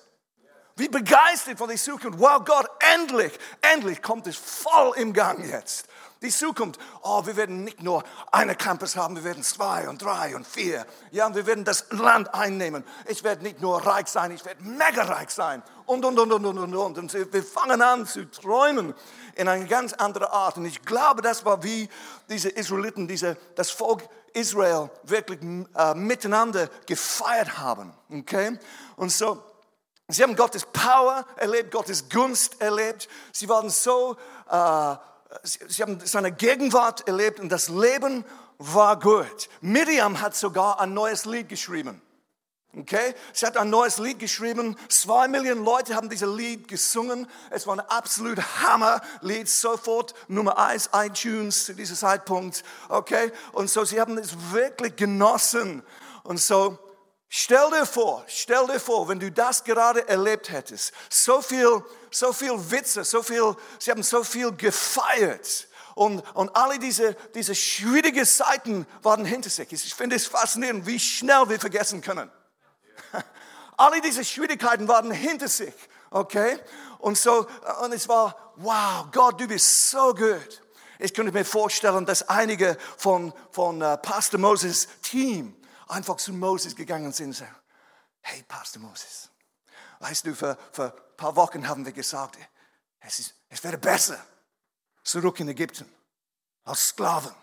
Wie 0.75 0.89
begeistert 0.89 1.58
von 1.58 1.70
der 1.70 1.77
Zukunft. 1.77 2.20
Wow, 2.20 2.44
Gott, 2.46 2.70
endlich, 2.96 3.34
endlich 3.62 4.01
kommt 4.01 4.27
es 4.27 4.38
voll 4.38 4.96
im 4.98 5.13
Gang 5.13 5.44
jetzt. 5.44 5.88
Die 6.21 6.29
Zukunft, 6.29 6.79
oh, 7.03 7.25
wir 7.25 7.36
werden 7.36 7.63
nicht 7.63 7.83
nur 7.83 8.03
eine 8.31 8.55
Campus 8.55 8.95
haben, 8.95 9.15
wir 9.15 9.24
werden 9.24 9.43
zwei 9.43 9.88
und 9.88 10.01
drei 10.01 10.36
und 10.36 10.47
vier. 10.47 10.86
Ja, 11.12 11.33
wir 11.36 11.45
werden 11.45 11.63
das 11.63 11.86
Land 11.91 12.33
einnehmen. 12.33 12.83
Ich 13.07 13.24
werde 13.24 13.43
nicht 13.43 13.62
nur 13.62 13.86
reich 13.86 14.07
sein, 14.07 14.31
ich 14.31 14.43
werde 14.43 14.63
mega 14.63 15.03
reich 15.03 15.29
sein. 15.29 15.62
Und, 15.86 16.03
und, 16.05 16.17
und, 16.17 16.31
und, 16.31 16.45
und, 16.45 16.57
und, 16.57 16.75
und. 16.75 16.97
Und 16.97 17.33
wir 17.33 17.43
fangen 17.43 17.81
an 17.81 18.07
zu 18.07 18.29
träumen 18.31 18.95
in 19.36 19.47
eine 19.47 19.67
ganz 19.67 19.93
andere 19.93 20.31
Art. 20.31 20.57
Und 20.57 20.65
ich 20.65 20.81
glaube, 20.83 21.21
das 21.21 21.45
war 21.45 21.62
wie 21.63 21.88
diese 22.29 22.50
Israeliten, 22.50 23.07
diese, 23.07 23.38
das 23.55 23.69
Volk 23.69 24.03
Israel 24.33 24.89
wirklich 25.03 25.39
äh, 25.41 25.93
miteinander 25.93 26.67
gefeiert 26.86 27.59
haben. 27.59 27.93
Okay? 28.12 28.57
Und 28.95 29.12
so, 29.12 29.43
Sie 30.09 30.24
haben 30.24 30.38
Gottes 30.38 30.65
Power 30.65 31.25
erlebt, 31.36 31.71
Gottes 31.71 32.07
Gunst 32.07 32.62
erlebt. 32.62 33.09
Sie 33.33 33.50
waren 33.50 33.69
so, 33.69 34.15
äh, 34.50 34.95
sie, 35.43 35.81
haben 35.81 36.00
seine 36.03 36.31
Gegenwart 36.31 37.07
erlebt 37.07 37.39
und 37.39 37.50
das 37.50 37.69
Leben 37.69 38.25
war 38.57 39.00
gut. 39.00 39.50
Miriam 39.62 40.22
hat 40.22 40.36
sogar 40.36 40.79
ein 40.79 40.93
neues 40.93 41.25
Lied 41.25 41.50
geschrieben. 41.50 42.01
Okay? 42.75 43.15
Sie 43.34 43.46
hat 43.46 43.57
ein 43.57 43.69
neues 43.69 43.98
Lied 43.98 44.19
geschrieben. 44.19 44.75
Zwei 44.89 45.27
Millionen 45.27 45.63
Leute 45.63 45.96
haben 45.96 46.10
dieses 46.10 46.36
Lied 46.36 46.67
gesungen. 46.67 47.27
Es 47.50 47.65
war 47.65 47.75
ein 47.75 47.79
absolut 47.79 48.39
Hammerlied. 48.62 49.50
Sofort 49.50 50.13
Nummer 50.27 50.57
eins 50.57 50.89
iTunes 50.93 51.65
zu 51.65 51.74
diesem 51.74 51.96
Zeitpunkt. 51.96 52.63
Okay? 52.89 53.31
Und 53.53 53.69
so, 53.69 53.84
sie 53.84 54.00
haben 54.00 54.17
es 54.17 54.51
wirklich 54.51 54.96
genossen. 54.96 55.84
Und 56.24 56.39
so, 56.39 56.77
Stell 57.29 57.69
dir 57.72 57.86
vor, 57.86 58.24
stell 58.27 58.67
dir 58.67 58.79
vor, 58.79 59.10
wenn 59.10 59.19
du 59.19 59.29
das 59.29 59.63
gerade 59.63 60.07
erlebt 60.07 60.50
hättest, 60.50 60.93
so 61.10 61.41
viel, 61.41 61.84
so 62.10 62.31
viel 62.31 62.53
Witze, 62.72 63.03
so 63.03 63.22
viel, 63.22 63.55
sie 63.79 63.91
haben 63.91 64.03
so 64.03 64.24
viel 64.24 64.53
gefeiert 64.53 65.67
und, 65.96 66.22
und 66.36 66.55
alle 66.55 66.79
diese, 66.79 67.15
diese 67.36 67.53
schwierigen 67.53 68.25
Zeiten 68.25 68.86
waren 69.01 69.25
hinter 69.25 69.50
sich. 69.50 69.74
Ich 69.74 69.93
finde 69.93 70.15
es 70.15 70.25
faszinierend, 70.25 70.86
wie 70.86 71.00
schnell 71.00 71.50
wir 71.50 71.60
vergessen 71.60 72.01
können. 72.01 72.31
alle 73.77 74.00
diese 74.00 74.24
Schwierigkeiten 74.24 74.88
waren 74.88 75.12
hinter 75.12 75.50
sich, 75.50 75.74
okay? 76.12 76.60
Und 77.00 77.17
so, 77.17 77.46
und 77.81 77.93
es 77.93 78.07
war, 78.07 78.53
wow, 78.55 79.07
Gott, 79.12 79.41
du 79.41 79.48
bist 79.48 79.89
so 79.89 80.13
gut. 80.13 80.62
Ich 80.98 81.13
könnte 81.13 81.34
mir 81.34 81.46
vorstellen, 81.46 82.05
dass 82.05 82.29
einige 82.29 82.77
von, 82.98 83.34
von 83.51 83.81
uh, 83.81 83.98
Pastor 83.98 84.39
Moses 84.39 84.88
Team 85.01 85.57
einfach 85.88 86.17
zu 86.17 86.34
Moses 86.34 86.75
gegangen 86.75 87.12
sind 87.12 87.27
und 87.27 87.34
sagen, 87.34 87.56
hey 88.22 88.44
Pastor 88.44 88.82
Moses, 88.82 89.29
weißt 90.00 90.25
du, 90.25 90.36
für, 90.36 90.58
für 90.72 90.94
ein 90.94 91.17
paar 91.17 91.36
Wochen 91.36 91.67
haben 91.67 91.86
wir 91.86 91.94
gesagt, 91.94 92.38
es, 93.00 93.20
ist, 93.20 93.36
es 93.50 93.63
wäre 93.63 93.77
besser 93.77 94.24
zurück 95.03 95.39
in 95.39 95.48
Ägypten 95.50 95.91
als 96.63 96.89
Sklaven. 96.89 97.34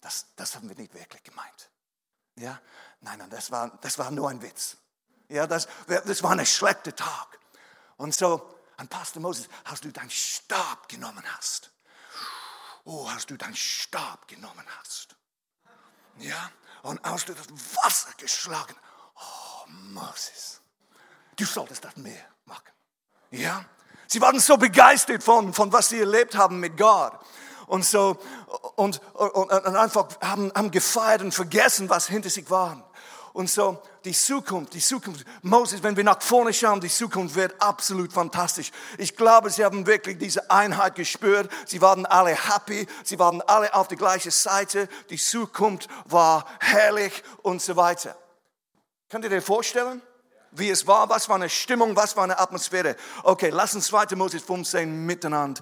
Das, 0.00 0.26
das 0.36 0.54
haben 0.54 0.68
wir 0.68 0.76
nicht 0.76 0.94
wirklich 0.94 1.22
gemeint. 1.22 1.70
Ja? 2.36 2.60
Nein, 3.00 3.18
nein, 3.18 3.30
das 3.30 3.50
war, 3.50 3.76
das 3.80 3.98
war 3.98 4.10
nur 4.10 4.30
ein 4.30 4.40
Witz. 4.42 4.76
Ja, 5.28 5.46
das, 5.46 5.66
das 5.86 6.22
war 6.22 6.32
ein 6.32 6.46
schlechter 6.46 6.94
Tag. 6.94 7.38
Und 7.96 8.14
so, 8.14 8.54
an 8.76 8.88
Pastor 8.88 9.22
Moses, 9.22 9.48
hast 9.64 9.84
du 9.84 9.90
deinen 9.90 10.10
Stab 10.10 10.88
genommen 10.88 11.24
hast. 11.36 11.70
Oh, 12.84 13.10
hast 13.10 13.30
du 13.30 13.36
deinen 13.36 13.56
Stab 13.56 14.28
genommen 14.28 14.66
hast. 14.78 15.16
Ja, 16.18 16.50
und 16.84 17.04
aus 17.04 17.24
das 17.24 17.36
Wasser 17.82 18.10
geschlagen. 18.16 18.74
Oh, 19.16 19.68
Moses, 19.68 20.60
du 21.36 21.44
solltest 21.44 21.84
das 21.84 21.96
mehr 21.96 22.24
machen. 22.44 22.70
Ja? 23.30 23.64
Sie 24.06 24.20
waren 24.20 24.38
so 24.38 24.56
begeistert 24.56 25.22
von, 25.22 25.52
von 25.52 25.72
was 25.72 25.88
sie 25.88 26.00
erlebt 26.00 26.36
haben 26.36 26.60
mit 26.60 26.76
Gott. 26.76 27.18
Und 27.66 27.84
so, 27.84 28.18
und, 28.76 29.00
und, 29.14 29.50
und 29.50 29.76
einfach 29.76 30.08
haben, 30.20 30.52
haben 30.54 30.70
gefeiert 30.70 31.22
und 31.22 31.32
vergessen, 31.32 31.88
was 31.88 32.06
hinter 32.06 32.28
sich 32.28 32.48
war. 32.50 32.90
Und 33.32 33.50
so, 33.50 33.82
die 34.04 34.12
Zukunft, 34.12 34.74
die 34.74 34.80
Zukunft, 34.80 35.26
Moses, 35.42 35.82
wenn 35.82 35.96
wir 35.96 36.04
nach 36.04 36.20
vorne 36.20 36.52
schauen, 36.52 36.80
die 36.80 36.88
Zukunft 36.88 37.34
wird 37.34 37.60
absolut 37.60 38.12
fantastisch. 38.12 38.70
Ich 38.98 39.16
glaube, 39.16 39.50
sie 39.50 39.64
haben 39.64 39.86
wirklich 39.86 40.18
diese 40.18 40.50
Einheit 40.50 40.94
gespürt. 40.94 41.50
Sie 41.66 41.80
waren 41.80 42.04
alle 42.06 42.30
happy, 42.30 42.86
sie 43.02 43.18
waren 43.18 43.40
alle 43.42 43.72
auf 43.74 43.88
der 43.88 43.96
gleichen 43.96 44.30
Seite. 44.30 44.88
Die 45.10 45.16
Zukunft 45.16 45.88
war 46.04 46.46
herrlich 46.60 47.22
und 47.42 47.62
so 47.62 47.76
weiter. 47.76 48.16
Könnt 49.08 49.24
ihr 49.24 49.30
dir 49.30 49.42
vorstellen? 49.42 50.02
wie 50.56 50.70
es 50.70 50.86
war, 50.86 51.08
was 51.08 51.28
war 51.28 51.34
eine 51.34 51.48
Stimmung, 51.48 51.96
was 51.96 52.16
war 52.16 52.22
eine 52.22 52.38
Atmosphäre. 52.38 52.94
Okay, 53.24 53.50
lass 53.50 53.74
uns 53.74 53.86
2. 53.86 54.14
Moses 54.14 54.40
15 54.40 55.04
miteinander 55.04 55.60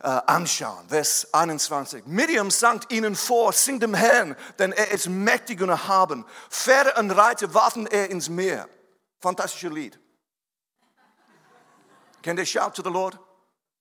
anschauen. 0.00 0.88
Vers 0.88 1.32
21. 1.32 2.06
Miriam 2.06 2.50
sangt 2.50 2.92
ihnen 2.92 3.16
vor, 3.16 3.52
singt 3.52 3.82
dem 3.82 3.94
Herrn, 3.94 4.36
denn 4.58 4.72
er 4.72 4.90
ist 4.92 5.08
mächtig 5.08 5.60
und 5.60 5.70
erhaben. 5.70 6.24
Pferde 6.50 6.94
und 7.00 7.10
Reiter 7.10 7.52
warfen 7.52 7.86
er 7.86 8.10
ins 8.10 8.28
Meer. 8.28 8.68
Fantastisches 9.20 9.72
Lied. 9.72 9.98
Kennt 12.22 12.38
ihr 12.38 12.46
Shout 12.46 12.70
to 12.74 12.82
the 12.82 12.90
Lord? 12.90 13.18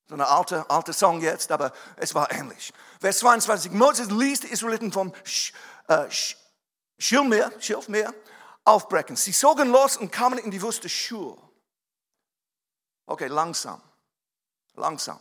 So 0.08 0.14
eine 0.14 0.28
alte, 0.28 0.68
alte 0.70 0.94
Song 0.94 1.22
jetzt, 1.22 1.52
aber 1.52 1.74
es 1.98 2.16
war 2.16 2.32
ähnlich. 2.32 2.74
Vers 3.02 3.20
22. 3.20 3.72
Moses 3.72 4.10
ließ 4.10 4.40
die 4.40 4.48
Israeliten 4.48 4.92
vom 4.92 5.14
Sch, 5.26 5.52
äh, 5.88 6.06
Schilfmeer, 6.98 7.52
Schilfmeer 7.60 8.14
aufbrechen. 8.64 9.16
Sie 9.16 9.34
zogen 9.34 9.70
los 9.70 9.98
und 9.98 10.12
kamen 10.12 10.40
in 10.40 10.50
die 10.50 10.62
Wüste 10.62 10.88
Schur. 10.88 11.38
Okay, 13.06 13.28
langsam. 13.28 13.82
Langsam. 14.76 15.20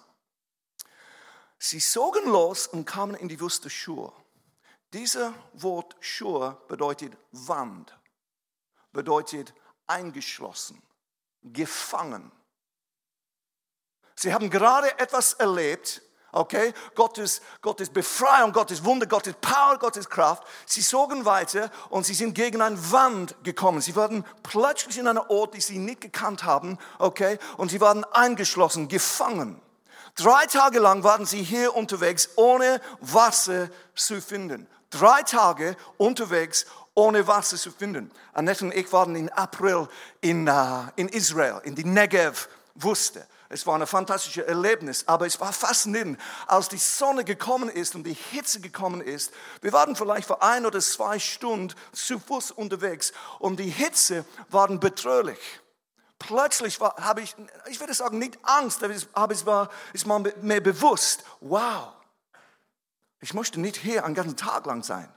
Sie 1.58 1.78
zogen 1.78 2.26
los 2.30 2.66
und 2.66 2.84
kamen 2.84 3.14
in 3.14 3.28
die 3.28 3.40
Wüste 3.40 3.70
Schur. 3.70 4.12
Dieser 4.92 5.34
Wort 5.54 5.96
Schur 6.00 6.62
bedeutet 6.68 7.16
Wand, 7.32 7.98
bedeutet 8.92 9.52
eingeschlossen, 9.86 10.82
gefangen. 11.42 12.30
Sie 14.14 14.32
haben 14.32 14.48
gerade 14.48 14.98
etwas 14.98 15.34
erlebt, 15.34 16.02
okay? 16.32 16.72
Gottes, 16.94 17.42
Gottes 17.60 17.90
Befreiung, 17.90 18.52
Gottes 18.52 18.84
Wunder, 18.84 19.06
Gottes 19.06 19.34
Power, 19.40 19.78
Gottes 19.78 20.08
Kraft. 20.08 20.44
Sie 20.64 20.80
zogen 20.80 21.24
weiter 21.24 21.70
und 21.90 22.06
sie 22.06 22.14
sind 22.14 22.34
gegen 22.34 22.62
eine 22.62 22.92
Wand 22.92 23.36
gekommen. 23.42 23.80
Sie 23.80 23.96
waren 23.96 24.24
plötzlich 24.42 24.98
in 24.98 25.08
einem 25.08 25.22
Ort, 25.28 25.54
den 25.54 25.60
sie 25.60 25.78
nicht 25.78 26.00
gekannt 26.00 26.44
haben, 26.44 26.78
okay? 26.98 27.38
Und 27.56 27.70
sie 27.70 27.80
waren 27.80 28.04
eingeschlossen, 28.04 28.88
gefangen. 28.88 29.60
Drei 30.16 30.46
Tage 30.46 30.78
lang 30.78 31.04
waren 31.04 31.26
sie 31.26 31.42
hier 31.42 31.76
unterwegs, 31.76 32.30
ohne 32.36 32.80
Wasser 33.00 33.68
zu 33.94 34.22
finden. 34.22 34.66
Drei 34.88 35.22
Tage 35.22 35.76
unterwegs, 35.98 36.64
ohne 36.94 37.26
Wasser 37.26 37.58
zu 37.58 37.70
finden. 37.70 38.10
Annette 38.32 38.64
und 38.64 38.74
ich 38.74 38.90
waren 38.94 39.14
im 39.14 39.28
April 39.28 39.88
in, 40.22 40.48
uh, 40.48 40.84
in 40.96 41.10
Israel, 41.10 41.60
in 41.64 41.74
die 41.74 41.84
Negev-Wüste. 41.84 43.26
Es 43.50 43.66
war 43.66 43.78
ein 43.78 43.86
fantastisches 43.86 44.44
Erlebnis, 44.44 45.04
aber 45.06 45.26
es 45.26 45.38
war 45.38 45.52
faszinierend, 45.52 46.18
als 46.46 46.70
die 46.70 46.78
Sonne 46.78 47.22
gekommen 47.22 47.68
ist 47.68 47.94
und 47.94 48.04
die 48.04 48.16
Hitze 48.32 48.60
gekommen 48.60 49.02
ist. 49.02 49.32
Wir 49.60 49.72
waren 49.74 49.94
vielleicht 49.94 50.28
für 50.28 50.40
ein 50.40 50.64
oder 50.64 50.80
zwei 50.80 51.18
Stunden 51.18 51.74
zu 51.92 52.18
Fuß 52.18 52.52
unterwegs 52.52 53.12
und 53.38 53.60
die 53.60 53.68
Hitze 53.68 54.24
war 54.48 54.68
bedrohlich. 54.68 55.60
Plötzlich 56.18 56.80
habe 56.80 57.20
ich, 57.20 57.34
ich 57.68 57.78
würde 57.78 57.92
sagen, 57.94 58.18
nicht 58.18 58.38
Angst, 58.42 58.82
aber 59.12 59.32
es 59.32 59.46
war, 59.46 59.68
ist 59.92 60.06
mir 60.06 60.62
bewusst, 60.62 61.24
wow, 61.40 61.92
ich 63.20 63.34
möchte 63.34 63.60
nicht 63.60 63.76
hier 63.76 64.04
einen 64.04 64.14
ganzen 64.14 64.36
Tag 64.36 64.66
lang 64.66 64.82
sein. 64.82 65.12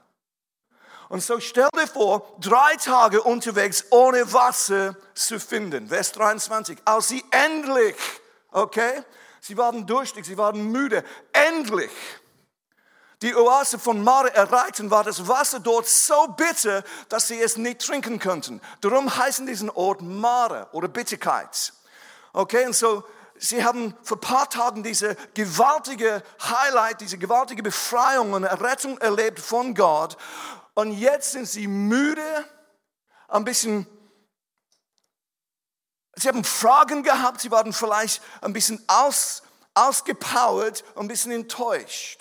Und 1.08 1.22
so 1.22 1.40
stell 1.40 1.68
dir 1.74 1.88
vor, 1.88 2.36
drei 2.40 2.76
Tage 2.76 3.22
unterwegs 3.22 3.84
ohne 3.90 4.32
Wasser 4.32 4.96
zu 5.14 5.40
finden. 5.40 5.88
Vers 5.88 6.12
23. 6.12 6.78
Als 6.84 7.08
sie 7.08 7.24
endlich, 7.30 7.96
okay, 8.52 9.02
sie 9.40 9.56
waren 9.56 9.86
durstig, 9.86 10.24
sie 10.24 10.38
waren 10.38 10.70
müde, 10.70 11.02
endlich 11.32 11.90
die 13.22 13.34
Oase 13.34 13.78
von 13.78 14.02
Mare 14.02 14.34
erreichten, 14.34 14.90
war 14.90 15.04
das 15.04 15.28
Wasser 15.28 15.60
dort 15.60 15.86
so 15.86 16.28
bitter, 16.28 16.82
dass 17.08 17.28
sie 17.28 17.40
es 17.40 17.56
nicht 17.56 17.80
trinken 17.80 18.18
könnten. 18.18 18.60
Darum 18.80 19.14
heißen 19.14 19.46
diesen 19.46 19.70
Ort 19.70 20.00
Mare 20.00 20.68
oder 20.72 20.88
Bitterkeit. 20.88 21.72
Okay, 22.32 22.66
und 22.66 22.74
so, 22.74 23.04
sie 23.36 23.62
haben 23.64 23.94
vor 24.02 24.16
ein 24.16 24.20
paar 24.20 24.48
Tagen 24.48 24.82
diese 24.82 25.16
gewaltige 25.34 26.22
Highlight, 26.42 27.00
diese 27.00 27.18
gewaltige 27.18 27.62
Befreiung 27.62 28.32
und 28.32 28.44
Errettung 28.44 28.96
erlebt 28.98 29.40
von 29.40 29.74
Gott. 29.74 30.16
Und 30.74 30.92
jetzt 30.92 31.32
sind 31.32 31.46
sie 31.46 31.66
müde, 31.66 32.44
ein 33.28 33.44
bisschen 33.44 33.86
Sie 36.20 36.28
haben 36.28 36.44
Fragen 36.44 37.02
gehabt, 37.02 37.40
sie 37.40 37.50
waren 37.50 37.72
vielleicht 37.72 38.22
ein 38.42 38.52
bisschen 38.52 38.82
aus, 38.88 39.42
ausgepowert, 39.74 40.84
ein 40.96 41.08
bisschen 41.08 41.32
enttäuscht. 41.32 42.19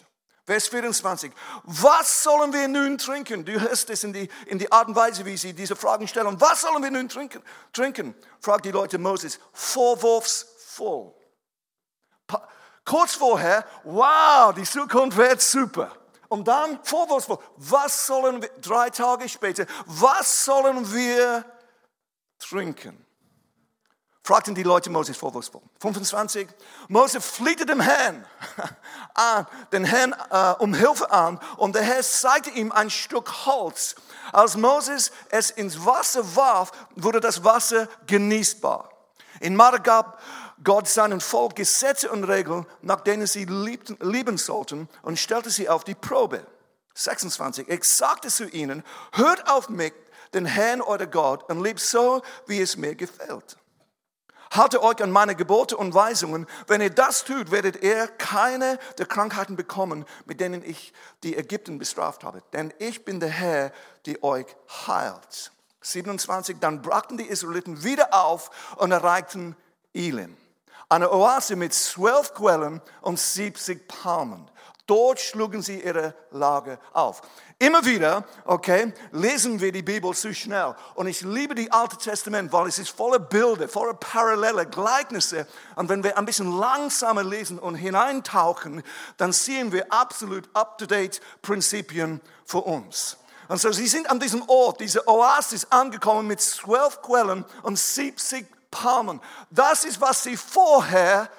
Vers 0.50 0.68
24. 0.68 1.32
Was 1.66 2.24
sollen 2.24 2.52
wir 2.52 2.68
nun 2.68 2.98
trinken? 2.98 3.46
Du 3.46 3.60
hörst 3.60 3.88
es 3.92 4.04
in 4.04 4.14
die, 4.14 4.28
in 4.48 4.58
die 4.58 4.72
Art 4.72 4.88
und 4.88 4.96
Weise, 4.96 5.24
wie 5.24 5.38
sie 5.38 5.54
diese 5.54 5.76
Fragen 5.76 6.08
stellen. 6.08 6.42
Was 6.42 6.62
sollen 6.62 6.82
wir 6.82 6.90
nun 6.90 7.08
trinken? 7.08 7.44
trinken? 7.72 8.16
Fragt 8.40 8.66
die 8.66 8.72
Leute 8.72 8.98
Moses. 8.98 9.40
Vorwurfsvoll. 9.54 11.14
Kurz 12.84 13.14
vorher, 13.14 13.64
wow, 13.84 14.52
die 14.52 14.64
Zukunft 14.64 15.16
wird 15.18 15.40
super. 15.40 15.92
Und 16.30 16.48
dann 16.48 16.84
vorwurfsvoll. 16.84 17.38
Was 17.58 18.08
sollen 18.08 18.42
wir, 18.42 18.50
drei 18.60 18.90
Tage 18.90 19.30
später, 19.30 19.68
was 19.86 20.46
sollen 20.46 20.92
wir 20.92 21.46
trinken? 22.40 23.06
Fragten 24.30 24.54
die 24.54 24.62
Leute 24.62 24.92
Moses 24.92 25.18
vorwurfsvoll. 25.18 25.64
25. 25.80 26.48
Mose 26.88 27.20
flehte 27.20 27.66
dem 27.66 27.80
Herrn 27.80 28.24
an, 29.16 29.48
den 29.72 29.84
Herrn 29.84 30.14
äh, 30.30 30.54
um 30.60 30.76
Hilfe 30.76 31.10
an 31.10 31.40
und 31.58 31.74
der 31.74 31.82
Herr 31.82 32.04
zeigte 32.04 32.52
ihm 32.52 32.72
ein 32.72 32.92
Stück 32.92 33.48
Holz. 33.48 33.96
Als 34.32 34.56
Moses 34.56 35.12
es 35.30 35.50
ins 35.50 35.84
Wasser 35.84 36.36
warf, 36.36 36.72
wurde 36.96 37.22
das 37.22 37.44
Wasser 37.44 37.88
genießbar. 38.06 38.92
In 39.40 39.56
Mara 39.56 39.78
gab 39.78 40.22
Gott 40.64 40.88
seinen 40.88 41.22
Volk 41.22 41.56
Gesetze 41.56 42.12
und 42.12 42.24
Regeln, 42.26 42.68
nach 42.84 43.02
denen 43.02 43.26
sie 43.26 43.46
liebten, 43.46 43.98
lieben 44.00 44.38
sollten 44.38 44.88
und 45.02 45.18
stellte 45.18 45.50
sie 45.50 45.70
auf 45.70 45.86
die 45.86 45.96
Probe. 45.96 46.46
26. 46.94 47.68
Ich 47.68 47.84
sagte 47.84 48.28
zu 48.28 48.48
ihnen, 48.48 48.84
hört 49.14 49.50
auf 49.50 49.70
mich, 49.70 49.94
den 50.36 50.46
Herrn 50.46 50.82
euer 50.82 51.08
Gott, 51.08 51.50
und 51.50 51.64
lebt 51.64 51.80
so, 51.80 52.22
wie 52.46 52.62
es 52.62 52.78
mir 52.78 52.94
gefällt. 52.94 53.58
Haltet 54.52 54.82
euch 54.82 55.02
an 55.04 55.12
meine 55.12 55.36
Gebote 55.36 55.78
und 55.78 55.94
Weisungen. 55.94 56.48
Wenn 56.68 56.82
ihr 56.82 56.90
das 56.90 57.24
tut, 57.24 57.52
werdet 57.52 57.84
ihr 57.84 58.08
keine 58.08 58.80
der 58.98 59.06
Krankheiten 59.06 59.56
bekommen, 59.56 60.06
mit 60.26 60.42
denen 60.42 60.64
ich 60.64 60.92
die 61.24 61.38
Ägypten 61.38 61.78
bestraft 61.78 62.24
habe. 62.24 62.42
Denn 62.54 62.74
ich 62.80 63.06
bin 63.06 63.20
der 63.20 63.30
Herr, 63.30 63.72
der 64.06 64.24
euch 64.24 64.48
heilt. 64.88 65.52
27, 65.82 66.58
dann 66.60 66.82
brachten 66.82 67.18
die 67.18 67.26
Israeliten 67.26 67.84
wieder 67.84 68.14
auf 68.14 68.76
und 68.78 68.92
erreichten 68.92 69.56
Elim. 69.94 70.36
Eine 70.90 71.12
Oase 71.12 71.56
mit 71.56 71.74
zwölf 71.74 72.34
Quellen 72.34 72.82
und 73.02 73.20
70 73.20 73.88
Palmen. 73.88 74.50
Dort 74.88 75.20
schlugen 75.20 75.62
sie 75.62 75.84
ihre 75.84 76.16
Lage 76.32 76.80
auf. 76.94 77.22
Immer 77.62 77.84
wieder, 77.84 78.24
okay, 78.46 78.94
lesen 79.12 79.60
wir 79.60 79.74
die 79.74 79.82
Bibel 79.82 80.14
zu 80.16 80.34
schnell. 80.34 80.76
Und 80.96 81.08
ich 81.08 81.20
liebe 81.20 81.56
die 81.56 81.70
Alte 81.70 81.98
Testament, 81.98 82.54
weil 82.54 82.68
es 82.68 82.80
ist 82.80 82.90
voller 82.90 83.20
Bilder, 83.20 83.68
voller 83.68 83.96
Parallele, 83.96 84.66
Gleichnisse. 84.66 85.46
Und 85.76 85.90
wenn 85.90 86.02
wir 86.02 86.18
ein 86.18 86.24
bisschen 86.24 86.58
langsamer 86.58 87.22
lesen 87.22 87.60
und 87.60 87.76
hineintauchen, 87.76 88.82
dann 89.18 89.34
sehen 89.34 89.74
wir 89.74 89.92
absolut 89.92 90.50
up-to-date 90.54 91.20
Prinzipien 91.42 92.22
für 92.46 92.60
uns. 92.60 93.18
Und 93.50 93.60
so, 93.60 93.74
sie 93.74 93.88
sind 93.88 94.10
an 94.10 94.22
diesem 94.22 94.48
Ort, 94.48 94.80
diese 94.80 95.06
Oasis 95.06 95.68
angekommen 95.70 96.28
mit 96.28 96.40
zwölf 96.40 97.02
Quellen 97.02 97.44
und 97.64 97.78
70 97.78 98.48
Palmen. 98.72 99.20
Das 99.50 99.84
ist, 99.84 100.00
was 100.00 100.24
sie 100.24 100.38
vorher 100.38 101.30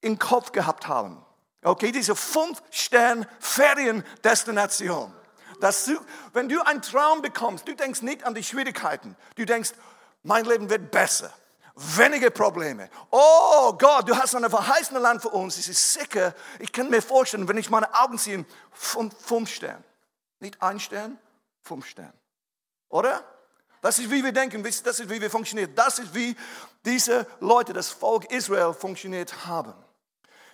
im 0.00 0.18
Kopf 0.18 0.50
gehabt 0.50 0.88
haben. 0.88 1.24
Okay, 1.62 1.92
diese 1.92 2.16
fünf 2.16 2.60
Stern 2.72 3.24
Feriendestination. 3.38 5.12
Dass 5.60 5.84
du, 5.84 5.98
wenn 6.32 6.48
du 6.48 6.60
einen 6.66 6.82
Traum 6.82 7.22
bekommst, 7.22 7.66
du 7.68 7.74
denkst 7.74 8.02
nicht 8.02 8.24
an 8.24 8.34
die 8.34 8.42
Schwierigkeiten. 8.42 9.16
Du 9.36 9.44
denkst, 9.44 9.72
mein 10.22 10.44
Leben 10.44 10.70
wird 10.70 10.90
besser. 10.90 11.32
Wenige 11.76 12.30
Probleme. 12.30 12.88
Oh 13.10 13.72
Gott, 13.72 14.08
du 14.08 14.16
hast 14.16 14.34
ein 14.36 14.48
verheißene 14.48 15.00
Land 15.00 15.22
für 15.22 15.30
uns. 15.30 15.58
Es 15.58 15.68
ist 15.68 15.92
sicher. 15.92 16.34
Ich 16.60 16.72
kann 16.72 16.88
mir 16.88 17.02
vorstellen, 17.02 17.48
wenn 17.48 17.58
ich 17.58 17.68
meine 17.68 17.92
Augen 17.94 18.16
ziehe, 18.16 18.44
fünf, 18.72 19.14
fünf 19.20 19.50
Sterne. 19.50 19.82
Nicht 20.38 20.62
ein 20.62 20.78
Stern, 20.78 21.18
fünf 21.62 21.86
Sterne. 21.86 22.12
Oder? 22.88 23.24
Das 23.80 23.98
ist, 23.98 24.10
wie 24.10 24.22
wir 24.22 24.32
denken, 24.32 24.62
das 24.62 24.80
ist, 24.80 25.10
wie 25.10 25.20
wir 25.20 25.30
funktionieren. 25.30 25.74
Das 25.74 25.98
ist, 25.98 26.14
wie 26.14 26.36
diese 26.84 27.26
Leute, 27.40 27.72
das 27.72 27.88
Volk 27.88 28.30
Israel 28.30 28.72
funktioniert 28.72 29.46
haben. 29.46 29.74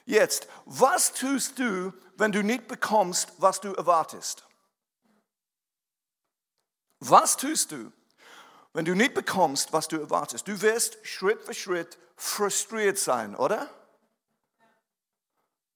Jetzt, 0.06 0.48
was 0.64 1.12
tust 1.12 1.58
du, 1.58 1.92
wenn 2.16 2.32
du 2.32 2.42
nicht 2.42 2.66
bekommst, 2.66 3.32
was 3.38 3.60
du 3.60 3.74
erwartest? 3.74 4.44
Was 7.00 7.36
tust 7.36 7.72
du, 7.72 7.90
wenn 8.72 8.84
du 8.84 8.94
nicht 8.94 9.14
bekommst, 9.14 9.72
was 9.72 9.88
du 9.88 9.96
erwartest? 9.98 10.46
Du 10.46 10.60
wirst 10.60 10.98
Schritt 11.02 11.42
für 11.42 11.54
Schritt 11.54 11.98
frustriert 12.16 12.98
sein, 12.98 13.34
oder? 13.34 13.68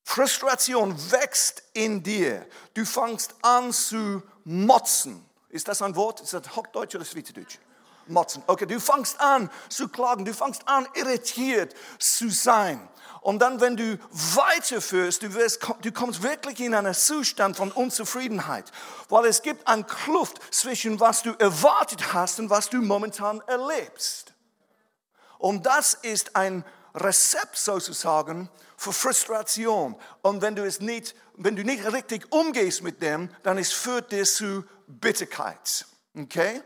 Frustration 0.04 0.94
wächst 1.10 1.62
in 1.72 2.02
dir. 2.02 2.46
Du 2.74 2.84
fängst 2.84 3.34
an 3.42 3.72
zu 3.72 4.22
motzen. 4.44 5.24
Ist 5.48 5.66
das 5.66 5.80
ein 5.82 5.96
Wort? 5.96 6.20
Ist 6.20 6.34
das 6.34 6.54
Hochdeutsch 6.54 6.94
oder 6.94 7.04
Schweizerdeutsch? 7.04 7.58
Motzen. 8.08 8.42
Okay, 8.46 8.66
du 8.66 8.80
fängst 8.80 9.20
an 9.20 9.50
zu 9.68 9.88
klagen, 9.88 10.24
du 10.24 10.34
fängst 10.34 10.66
an 10.66 10.86
irritiert 10.94 11.74
zu 11.98 12.30
sein. 12.30 12.88
Und 13.20 13.38
dann, 13.38 13.58
wenn 13.62 13.76
du 13.76 13.98
weiterführst, 14.12 15.22
du, 15.22 15.32
wirst, 15.32 15.66
du 15.80 15.92
kommst 15.92 16.22
wirklich 16.22 16.60
in 16.60 16.74
einen 16.74 16.92
Zustand 16.92 17.56
von 17.56 17.72
Unzufriedenheit, 17.72 18.70
weil 19.08 19.24
es 19.24 19.40
gibt 19.40 19.66
eine 19.66 19.84
Kluft 19.84 20.40
zwischen 20.52 21.00
was 21.00 21.22
du 21.22 21.32
erwartet 21.38 22.12
hast 22.12 22.38
und 22.38 22.50
was 22.50 22.68
du 22.68 22.82
momentan 22.82 23.40
erlebst. 23.46 24.34
Und 25.38 25.64
das 25.64 25.94
ist 25.94 26.36
ein 26.36 26.64
Rezept 26.94 27.56
sozusagen 27.56 28.50
für 28.76 28.92
Frustration. 28.92 29.96
Und 30.22 30.42
wenn 30.42 30.54
du 30.54 30.64
es 30.64 30.80
nicht, 30.80 31.14
wenn 31.36 31.56
du 31.56 31.64
nicht 31.64 31.84
richtig 31.92 32.30
umgehst 32.30 32.82
mit 32.82 33.02
dem, 33.02 33.30
dann 33.42 33.56
es 33.56 33.72
führt 33.72 34.12
dir 34.12 34.24
zu 34.24 34.64
Bitterkeit. 34.86 35.86
Okay? 36.14 36.60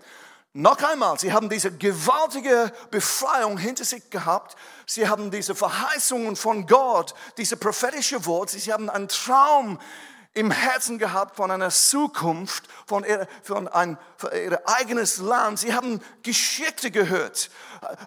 Noch 0.58 0.82
einmal, 0.82 1.16
sie 1.20 1.32
haben 1.32 1.48
diese 1.48 1.70
gewaltige 1.70 2.72
Befreiung 2.90 3.58
hinter 3.58 3.84
sich 3.84 4.10
gehabt. 4.10 4.56
Sie 4.86 5.08
haben 5.08 5.30
diese 5.30 5.54
Verheißungen 5.54 6.34
von 6.34 6.66
Gott, 6.66 7.14
diese 7.36 7.56
prophetische 7.56 8.26
Wort. 8.26 8.50
Sie 8.50 8.72
haben 8.72 8.90
einen 8.90 9.06
Traum 9.06 9.78
im 10.34 10.50
Herzen 10.50 10.98
gehabt 10.98 11.36
von 11.36 11.52
einer 11.52 11.70
Zukunft, 11.70 12.64
von, 12.88 13.04
ihr, 13.04 13.28
von, 13.44 13.68
ein, 13.68 13.98
von 14.16 14.30
ihr 14.32 14.60
eigenes 14.68 15.18
Land. 15.18 15.60
Sie 15.60 15.74
haben 15.74 16.00
Geschichte 16.24 16.90
gehört. 16.90 17.50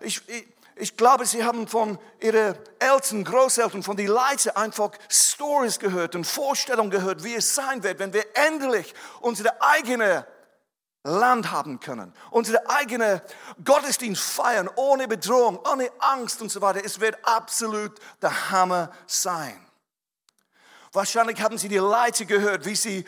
Ich, 0.01 0.21
ich, 0.27 0.45
ich 0.75 0.97
glaube, 0.97 1.25
sie 1.25 1.45
haben 1.45 1.69
von 1.69 1.99
ihren 2.19 2.57
Eltern, 2.79 3.23
Großeltern, 3.23 3.81
von 3.81 3.95
den 3.95 4.07
Leuten 4.07 4.49
einfach 4.55 4.91
Stories 5.09 5.79
gehört 5.79 6.15
und 6.15 6.27
Vorstellungen 6.27 6.91
gehört, 6.91 7.23
wie 7.23 7.35
es 7.35 7.55
sein 7.55 7.81
wird, 7.81 7.99
wenn 7.99 8.11
wir 8.11 8.25
endlich 8.35 8.93
unsere 9.21 9.61
eigene 9.61 10.25
Land 11.03 11.51
haben 11.51 11.79
können, 11.79 12.13
unsere 12.29 12.69
eigene 12.69 13.23
Gottesdienst 13.63 14.21
feiern, 14.21 14.69
ohne 14.75 15.07
Bedrohung, 15.07 15.59
ohne 15.71 15.89
Angst 15.99 16.41
und 16.41 16.51
so 16.51 16.61
weiter. 16.61 16.85
Es 16.85 16.99
wird 16.99 17.17
absolut 17.23 17.93
der 18.21 18.51
Hammer 18.51 18.91
sein. 19.07 19.59
Wahrscheinlich 20.93 21.41
haben 21.41 21.57
Sie 21.57 21.69
die 21.69 21.77
Leute 21.77 22.25
gehört, 22.25 22.65
wie 22.65 22.75
sie 22.75 23.05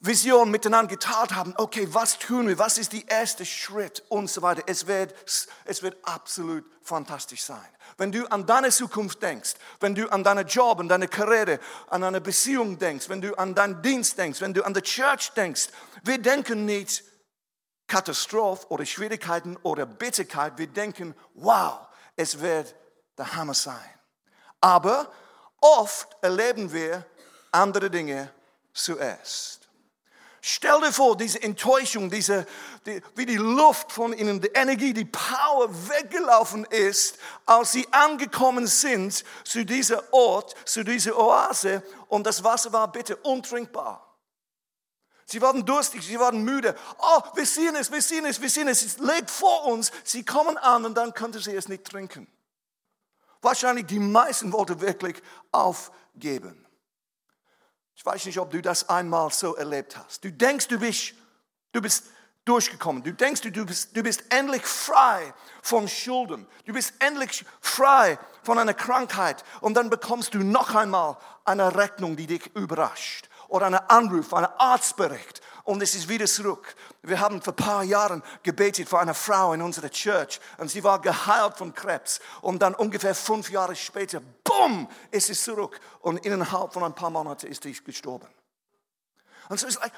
Vision 0.00 0.50
miteinander 0.50 0.88
geteilt 0.88 1.34
haben. 1.34 1.52
Okay, 1.58 1.86
was 1.90 2.18
tun 2.18 2.48
wir? 2.48 2.58
Was 2.58 2.78
ist 2.78 2.94
der 2.94 3.06
erste 3.06 3.44
Schritt 3.44 4.02
und 4.08 4.30
so 4.30 4.40
weiter. 4.40 4.62
Es 4.66 4.86
wird, 4.86 5.14
es 5.66 5.82
wird 5.82 5.98
absolut 6.04 6.64
fantastisch 6.82 7.42
sein. 7.42 7.68
Wenn 7.98 8.10
du 8.10 8.26
an 8.30 8.46
deine 8.46 8.70
Zukunft 8.70 9.22
denkst, 9.22 9.54
wenn 9.78 9.94
du 9.94 10.10
an 10.10 10.24
deinen 10.24 10.46
Job, 10.46 10.80
an 10.80 10.88
deine 10.88 11.06
Karriere, 11.06 11.60
an 11.88 12.02
eine 12.02 12.22
Beziehung 12.22 12.78
denkst, 12.78 13.10
wenn 13.10 13.20
du 13.20 13.34
an 13.34 13.54
deinen 13.54 13.82
Dienst 13.82 14.16
denkst, 14.16 14.40
wenn 14.40 14.54
du 14.54 14.64
an 14.64 14.72
die 14.72 14.80
Church 14.80 15.32
denkst, 15.32 15.68
wir 16.02 16.16
denken 16.16 16.64
nicht 16.64 17.04
Katastrophe 17.90 18.66
oder 18.68 18.86
Schwierigkeiten 18.86 19.56
oder 19.64 19.84
Bitterkeit, 19.84 20.56
wir 20.56 20.68
denken, 20.68 21.14
wow, 21.34 21.88
es 22.14 22.40
wird 22.40 22.74
der 23.18 23.34
Hammer 23.34 23.54
sein. 23.54 23.90
Aber 24.60 25.10
oft 25.60 26.16
erleben 26.22 26.72
wir 26.72 27.04
andere 27.50 27.90
Dinge 27.90 28.32
zuerst. 28.72 29.68
Stell 30.40 30.80
dir 30.80 30.92
vor, 30.92 31.16
diese 31.16 31.42
Enttäuschung, 31.42 32.08
diese, 32.08 32.46
die, 32.86 33.02
wie 33.16 33.26
die 33.26 33.36
Luft 33.36 33.90
von 33.90 34.12
ihnen, 34.12 34.40
die 34.40 34.52
Energie, 34.54 34.94
die 34.94 35.04
Power 35.04 35.68
weggelaufen 35.88 36.64
ist, 36.66 37.18
als 37.44 37.72
sie 37.72 37.86
angekommen 37.90 38.68
sind 38.68 39.24
zu 39.44 39.66
diesem 39.66 40.00
Ort, 40.12 40.54
zu 40.64 40.84
dieser 40.84 41.18
Oase 41.18 41.82
und 42.08 42.24
das 42.24 42.42
Wasser 42.44 42.72
war 42.72 42.90
bitte 42.90 43.16
untrinkbar. 43.16 44.09
Sie 45.30 45.40
waren 45.40 45.64
durstig, 45.64 46.02
sie 46.02 46.18
waren 46.18 46.42
müde. 46.42 46.74
Oh, 46.98 47.20
wir 47.34 47.46
sehen 47.46 47.76
es, 47.76 47.92
wir 47.92 48.02
sehen 48.02 48.26
es, 48.26 48.40
wir 48.40 48.50
sehen 48.50 48.66
es. 48.66 48.82
Es 48.82 48.98
lebt 48.98 49.30
vor 49.30 49.66
uns. 49.66 49.92
Sie 50.02 50.24
kommen 50.24 50.58
an 50.58 50.84
und 50.84 50.96
dann 50.96 51.14
konnten 51.14 51.38
sie 51.38 51.54
es 51.54 51.68
nicht 51.68 51.84
trinken. 51.84 52.26
Wahrscheinlich 53.40 53.86
die 53.86 54.00
meisten 54.00 54.52
wollten 54.52 54.80
wirklich 54.80 55.22
aufgeben. 55.52 56.66
Ich 57.94 58.04
weiß 58.04 58.24
nicht, 58.26 58.40
ob 58.40 58.50
du 58.50 58.60
das 58.60 58.88
einmal 58.88 59.30
so 59.30 59.54
erlebt 59.54 59.96
hast. 59.96 60.24
Du 60.24 60.32
denkst, 60.32 60.66
du 60.66 60.80
bist, 60.80 61.12
du 61.70 61.80
bist 61.80 62.06
durchgekommen. 62.44 63.04
Du 63.04 63.12
denkst, 63.12 63.42
du 63.42 63.64
bist, 63.64 63.96
du 63.96 64.02
bist 64.02 64.24
endlich 64.30 64.66
frei 64.66 65.32
von 65.62 65.86
Schulden. 65.86 66.44
Du 66.64 66.72
bist 66.72 66.92
endlich 66.98 67.44
frei 67.60 68.18
von 68.42 68.58
einer 68.58 68.74
Krankheit. 68.74 69.44
Und 69.60 69.74
dann 69.74 69.90
bekommst 69.90 70.34
du 70.34 70.38
noch 70.38 70.74
einmal 70.74 71.18
eine 71.44 71.76
Rechnung, 71.76 72.16
die 72.16 72.26
dich 72.26 72.50
überrascht 72.56 73.29
oder 73.50 73.66
einen 73.66 73.80
Anruf, 73.88 74.32
einen 74.32 74.48
Arztbericht 74.58 75.42
und 75.64 75.82
es 75.82 75.94
ist 75.94 76.08
wieder 76.08 76.26
zurück. 76.26 76.74
Wir 77.02 77.20
haben 77.20 77.42
vor 77.42 77.52
ein 77.52 77.56
paar 77.56 77.84
Jahren 77.84 78.22
gebetet 78.42 78.88
für 78.88 78.98
eine 78.98 79.14
Frau 79.14 79.52
in 79.52 79.60
unserer 79.60 79.90
Church 79.90 80.40
und 80.58 80.70
sie 80.70 80.82
war 80.82 81.00
geheilt 81.00 81.58
von 81.58 81.74
Krebs 81.74 82.20
und 82.40 82.62
dann 82.62 82.74
ungefähr 82.74 83.14
fünf 83.14 83.50
Jahre 83.50 83.76
später, 83.76 84.20
bumm, 84.44 84.88
ist 85.10 85.26
sie 85.26 85.34
zurück 85.34 85.78
und 86.00 86.24
innerhalb 86.24 86.72
von 86.72 86.84
ein 86.84 86.94
paar 86.94 87.10
Monaten 87.10 87.46
ist 87.46 87.62
sie 87.64 87.72
gestorben. 87.72 88.28
Und 89.48 89.58
so 89.58 89.66
ist 89.66 89.80
like, 89.80 89.92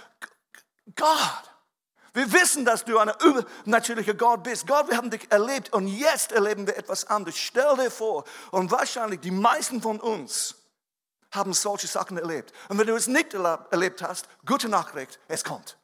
Gott, 0.96 1.52
wir 2.14 2.30
wissen, 2.32 2.64
dass 2.64 2.84
du 2.84 2.98
ein 2.98 3.10
übernatürlicher 3.24 4.14
Gott 4.14 4.42
bist. 4.42 4.66
Gott, 4.66 4.88
wir 4.90 4.96
haben 4.96 5.10
dich 5.10 5.30
erlebt 5.30 5.72
und 5.72 5.86
jetzt 5.88 6.32
erleben 6.32 6.66
wir 6.66 6.76
etwas 6.76 7.06
anderes. 7.06 7.38
Stell 7.38 7.76
dir 7.76 7.90
vor, 7.90 8.24
und 8.50 8.70
wahrscheinlich 8.70 9.20
die 9.20 9.30
meisten 9.30 9.80
von 9.80 10.00
uns 10.00 10.61
haben 11.32 11.52
solche 11.52 11.86
Sachen 11.86 12.18
erlebt. 12.18 12.52
Und 12.68 12.78
wenn 12.78 12.86
du 12.86 12.94
es 12.94 13.06
nicht 13.06 13.34
erlebt 13.34 14.02
hast, 14.02 14.28
gute 14.46 14.68
Nachricht, 14.68 15.18
es 15.28 15.42
kommt. 15.42 15.76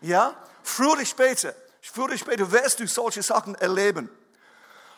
Ja? 0.00 0.34
Früher 0.62 0.92
oder 0.92 1.04
später, 1.04 1.54
früher 1.80 2.06
oder 2.06 2.18
später 2.18 2.50
wirst 2.50 2.80
du 2.80 2.86
solche 2.86 3.22
Sachen 3.22 3.54
erleben. 3.54 4.10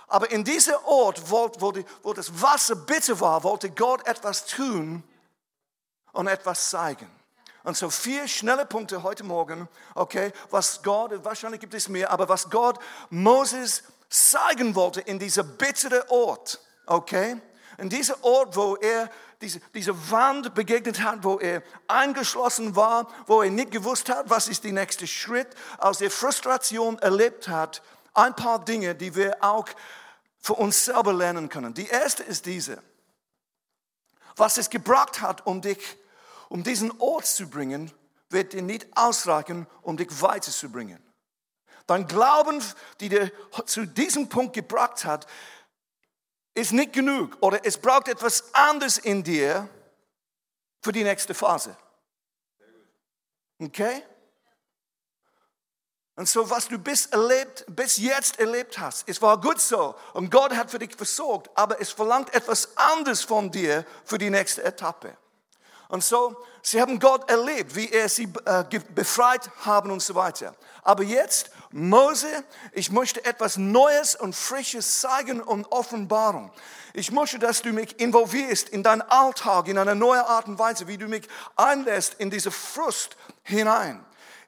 Aber 0.07 0.31
in 0.31 0.43
diesem 0.45 0.75
Ort, 0.87 1.31
wo, 1.31 1.51
wo, 1.59 1.73
die, 1.73 1.85
wo 2.03 2.13
das 2.13 2.41
Wasser 2.41 2.75
bitter 2.75 3.21
war, 3.21 3.45
wollte 3.45 3.71
Gott 3.71 4.07
etwas 4.07 4.47
tun 4.47 5.05
und 6.13 6.27
etwas 6.27 6.71
zeigen. 6.71 7.09
Und 7.63 7.77
so 7.77 7.91
vier 7.91 8.27
schnelle 8.27 8.65
Punkte 8.65 9.03
heute 9.03 9.23
Morgen, 9.23 9.69
okay, 9.95 10.33
was 10.51 10.83
Gott, 10.83 11.13
wahrscheinlich 11.25 11.61
gibt 11.61 11.75
es 11.75 11.89
mehr, 11.89 12.11
aber 12.11 12.29
was 12.29 12.49
Gott 12.49 12.79
Moses 13.11 13.83
zeigen 14.09 14.75
wollte 14.75 15.01
in 15.03 15.19
dieser 15.19 15.45
bitteren 15.45 16.03
Ort, 16.09 16.59
okay, 16.87 17.41
in 17.79 17.89
diesem 17.89 18.17
Ort, 18.23 18.57
wo 18.57 18.77
er 18.77 19.11
diese, 19.41 19.61
diese 19.75 20.11
Wand 20.11 20.55
begegnet 20.55 21.03
hat, 21.03 21.25
wo 21.25 21.39
er 21.39 21.63
eingeschlossen 21.87 22.77
war, 22.77 23.09
wo 23.27 23.43
er 23.43 23.51
nicht 23.51 23.71
gewusst 23.71 24.09
hat, 24.09 24.29
was 24.29 24.49
ist 24.49 24.65
der 24.65 24.73
nächste 24.73 25.07
Schritt, 25.07 25.49
aus 25.79 25.99
der 25.99 26.11
Frustration 26.11 26.99
erlebt 26.99 27.49
hat, 27.49 27.83
ein 28.13 28.35
paar 28.37 28.65
Dinge, 28.65 28.95
die 28.95 29.15
wir 29.15 29.43
auch 29.43 29.67
für 30.39 30.55
uns 30.55 30.85
selber 30.85 31.13
lernen 31.13 31.49
können. 31.49 31.75
Die 31.75 31.87
erste 31.87 32.23
ist 32.23 32.47
diese. 32.47 32.83
Was 34.37 34.59
es 34.59 34.71
gebracht 34.71 35.21
hat, 35.21 35.47
um 35.47 35.61
dich, 35.61 35.79
um 36.49 36.63
diesen 36.63 36.93
Ort 37.01 37.27
zu 37.27 37.49
bringen, 37.49 37.93
wird 38.29 38.53
dir 38.53 38.63
nicht 38.63 38.87
ausreichen, 38.97 39.67
um 39.83 39.97
dich 39.97 40.23
weiterzubringen. 40.23 41.03
Dein 41.87 42.07
Glauben, 42.07 42.63
die 43.01 43.09
dir 43.09 43.33
zu 43.67 43.85
diesem 43.87 44.29
Punkt 44.29 44.55
gebracht 44.55 45.05
hat, 45.05 45.27
ist 46.61 46.73
nicht 46.73 46.93
genug 46.93 47.37
oder 47.41 47.65
es 47.65 47.79
braucht 47.79 48.09
etwas 48.09 48.55
anderes 48.55 48.99
in 48.99 49.23
dir 49.23 49.69
für 50.83 50.93
die 50.93 51.05
nächste 51.05 51.35
Phase. 51.35 51.77
Okay? 53.59 54.03
Und 56.17 56.29
so, 56.29 56.49
was 56.51 56.69
du 56.69 56.79
bis, 56.79 57.07
erlebt, 57.07 57.65
bis 57.69 57.97
jetzt 57.97 58.39
erlebt 58.39 58.79
hast, 58.79 59.09
es 59.09 59.23
war 59.23 59.41
gut 59.41 59.61
so 59.61 59.95
und 60.13 60.31
Gott 60.31 60.55
hat 60.55 60.71
für 60.71 60.79
dich 60.79 60.95
versorgt, 60.95 61.51
aber 61.55 61.81
es 61.81 61.91
verlangt 61.91 62.35
etwas 62.35 62.77
anderes 62.77 63.23
von 63.23 63.51
dir 63.51 63.87
für 64.05 64.19
die 64.19 64.29
nächste 64.29 64.63
Etappe. 64.63 65.17
Und 65.89 66.05
so, 66.05 66.37
sie 66.63 66.81
haben 66.81 67.01
Gott 67.01 67.29
erlebt, 67.31 67.75
wie 67.75 67.89
er 67.89 68.09
sie 68.09 68.33
äh, 68.45 68.65
befreit 68.95 69.51
haben 69.65 69.91
und 69.91 70.01
so 70.01 70.15
weiter. 70.15 70.55
Aber 70.83 71.03
jetzt, 71.03 71.51
Mose, 71.73 72.27
ich 72.73 72.91
möchte 72.91 73.25
etwas 73.25 73.57
Neues 73.57 74.17
und 74.17 74.35
Frisches 74.35 75.01
zeigen 75.01 75.41
und 75.41 75.71
Offenbarung. 75.71 76.51
Ich 76.95 77.13
möchte, 77.13 77.39
dass 77.39 77.63
du 77.63 77.73
mich 77.73 78.01
involvierst 78.01 78.69
in 78.69 78.83
deinen 78.83 79.03
Alltag, 79.03 79.69
in 79.69 79.79
eine 79.79 79.95
neue 79.95 80.27
Art 80.27 80.49
und 80.49 80.59
Weise, 80.59 80.89
wie 80.89 80.99
du 80.99 81.07
mich 81.07 81.29
einlässt 81.55 82.15
in 82.15 82.31
diese 82.31 82.51
Frust 82.51 83.17
hinein. 83.45 84.05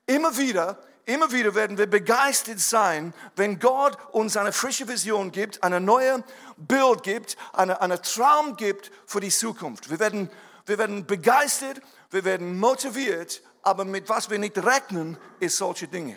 Immer 0.06 0.36
wieder 0.36 0.78
Immer 1.04 1.32
wieder 1.32 1.56
werden 1.56 1.78
wir 1.78 1.90
begeistert 1.90 2.60
sein, 2.60 3.12
wenn 3.34 3.58
Gott 3.58 3.98
uns 4.12 4.36
eine 4.36 4.52
frische 4.52 4.86
Vision 4.86 5.32
gibt, 5.32 5.64
eine 5.64 5.80
neue 5.80 6.22
Bild 6.56 7.02
gibt, 7.02 7.36
eine, 7.52 7.80
eine 7.80 8.00
Traum 8.00 8.56
gibt 8.56 8.92
für 9.06 9.18
die 9.18 9.30
Zukunft. 9.30 9.90
Wir 9.90 9.98
werden, 9.98 10.30
wir 10.64 10.78
werden 10.78 11.04
begeistert, 11.04 11.80
wir 12.12 12.24
werden 12.24 12.56
motiviert, 12.56 13.42
aber 13.62 13.84
mit 13.84 14.08
was 14.08 14.30
wir 14.30 14.38
nicht 14.38 14.56
rechnen, 14.58 15.18
ist 15.40 15.56
solche 15.56 15.88
Dinge. 15.88 16.16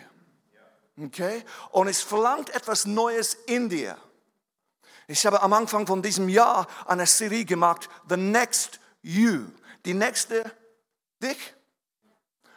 Okay? 1.00 1.44
Und 1.70 1.88
es 1.88 2.02
verlangt 2.02 2.50
etwas 2.50 2.86
Neues 2.86 3.34
in 3.46 3.68
dir. 3.68 3.98
Ich 5.08 5.24
habe 5.24 5.40
am 5.42 5.52
Anfang 5.52 5.86
von 5.86 6.02
diesem 6.02 6.28
Jahr 6.28 6.66
eine 6.86 7.06
Serie 7.06 7.44
gemacht, 7.44 7.88
The 8.08 8.16
Next 8.16 8.80
You. 9.02 9.46
Die 9.84 9.94
nächste 9.94 10.50
dich. 11.22 11.54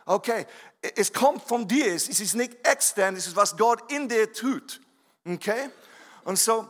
Okay, 0.05 0.47
es 0.95 1.13
kommt 1.13 1.47
von 1.47 1.67
dir, 1.67 1.93
es 1.93 2.07
ist 2.07 2.33
nicht 2.33 2.67
extern, 2.67 3.15
es 3.15 3.27
ist, 3.27 3.35
was 3.35 3.55
Gott 3.55 3.91
in 3.91 4.09
dir 4.09 4.33
tut. 4.33 4.81
Okay? 5.27 5.69
Und 6.23 6.39
so, 6.39 6.67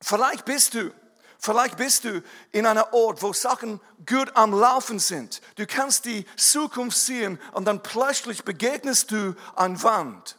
vielleicht 0.00 0.44
bist 0.44 0.74
du, 0.74 0.92
vielleicht 1.38 1.76
bist 1.76 2.02
du 2.02 2.20
in 2.50 2.66
einem 2.66 2.82
Ort, 2.90 3.22
wo 3.22 3.32
Sachen 3.32 3.80
gut 4.04 4.34
am 4.34 4.52
Laufen 4.52 4.98
sind. 4.98 5.40
Du 5.54 5.66
kannst 5.66 6.06
die 6.06 6.26
Zukunft 6.36 6.98
sehen 6.98 7.38
und 7.52 7.66
dann 7.66 7.84
plötzlich 7.84 8.44
begegnest 8.44 9.12
du 9.12 9.36
an 9.54 9.80
Wand. 9.84 10.36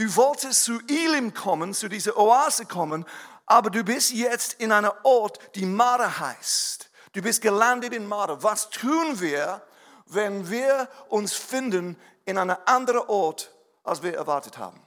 Du 0.00 0.16
wolltest 0.16 0.64
zu 0.64 0.80
Elim 0.88 1.34
kommen, 1.34 1.74
zu 1.74 1.86
dieser 1.86 2.16
Oase 2.16 2.64
kommen, 2.64 3.04
aber 3.44 3.68
du 3.68 3.84
bist 3.84 4.12
jetzt 4.12 4.54
in 4.54 4.72
einem 4.72 4.92
Ort, 5.02 5.38
die 5.54 5.66
Mara 5.66 6.20
heißt. 6.20 6.88
Du 7.12 7.20
bist 7.20 7.42
gelandet 7.42 7.92
in 7.92 8.06
Mara. 8.06 8.42
Was 8.42 8.70
tun 8.70 9.20
wir, 9.20 9.60
wenn 10.06 10.48
wir 10.48 10.88
uns 11.10 11.34
finden 11.34 11.98
in 12.24 12.38
einem 12.38 12.56
anderen 12.64 13.02
Ort, 13.08 13.52
als 13.84 14.02
wir 14.02 14.14
erwartet 14.14 14.56
haben. 14.56 14.80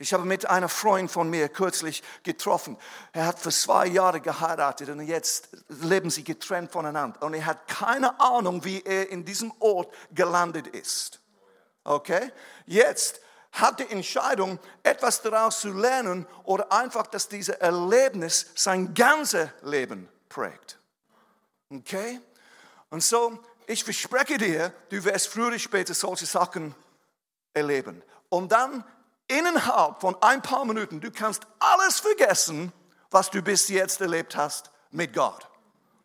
Ich 0.00 0.12
habe 0.12 0.24
mit 0.24 0.50
einem 0.50 0.68
Freund 0.68 1.12
von 1.12 1.30
mir 1.30 1.48
kürzlich 1.48 2.02
getroffen. 2.24 2.76
Er 3.12 3.26
hat 3.26 3.38
für 3.38 3.52
zwei 3.52 3.86
Jahre 3.86 4.20
geheiratet 4.20 4.88
und 4.88 5.02
jetzt 5.02 5.50
leben 5.68 6.10
sie 6.10 6.24
getrennt 6.24 6.72
voneinander. 6.72 7.22
Und 7.22 7.34
er 7.34 7.46
hat 7.46 7.68
keine 7.68 8.18
Ahnung, 8.18 8.64
wie 8.64 8.82
er 8.82 9.10
in 9.10 9.24
diesem 9.24 9.52
Ort 9.60 9.94
gelandet 10.12 10.66
ist. 10.66 11.20
Okay? 11.84 12.32
Jetzt 12.66 13.20
hat 13.54 13.80
die 13.80 13.90
Entscheidung, 13.90 14.58
etwas 14.82 15.22
daraus 15.22 15.60
zu 15.60 15.72
lernen 15.72 16.26
oder 16.44 16.70
einfach, 16.70 17.06
dass 17.06 17.28
dieses 17.28 17.56
Erlebnis 17.56 18.46
sein 18.54 18.94
ganzes 18.94 19.48
Leben 19.62 20.08
prägt. 20.28 20.78
Okay? 21.70 22.20
Und 22.90 23.02
so 23.02 23.40
ich 23.66 23.84
verspreche 23.84 24.38
dir, 24.38 24.72
du 24.90 25.02
wirst 25.04 25.28
früher 25.28 25.48
oder 25.48 25.58
später 25.58 25.94
solche 25.94 26.26
Sachen 26.26 26.74
erleben. 27.52 28.02
Und 28.28 28.52
dann 28.52 28.84
innerhalb 29.26 30.00
von 30.00 30.16
ein 30.22 30.42
paar 30.42 30.64
Minuten, 30.64 31.00
du 31.00 31.10
kannst 31.10 31.46
alles 31.58 32.00
vergessen, 32.00 32.72
was 33.10 33.30
du 33.30 33.42
bis 33.42 33.68
jetzt 33.68 34.00
erlebt 34.00 34.36
hast 34.36 34.70
mit 34.90 35.14
Gott. 35.14 35.48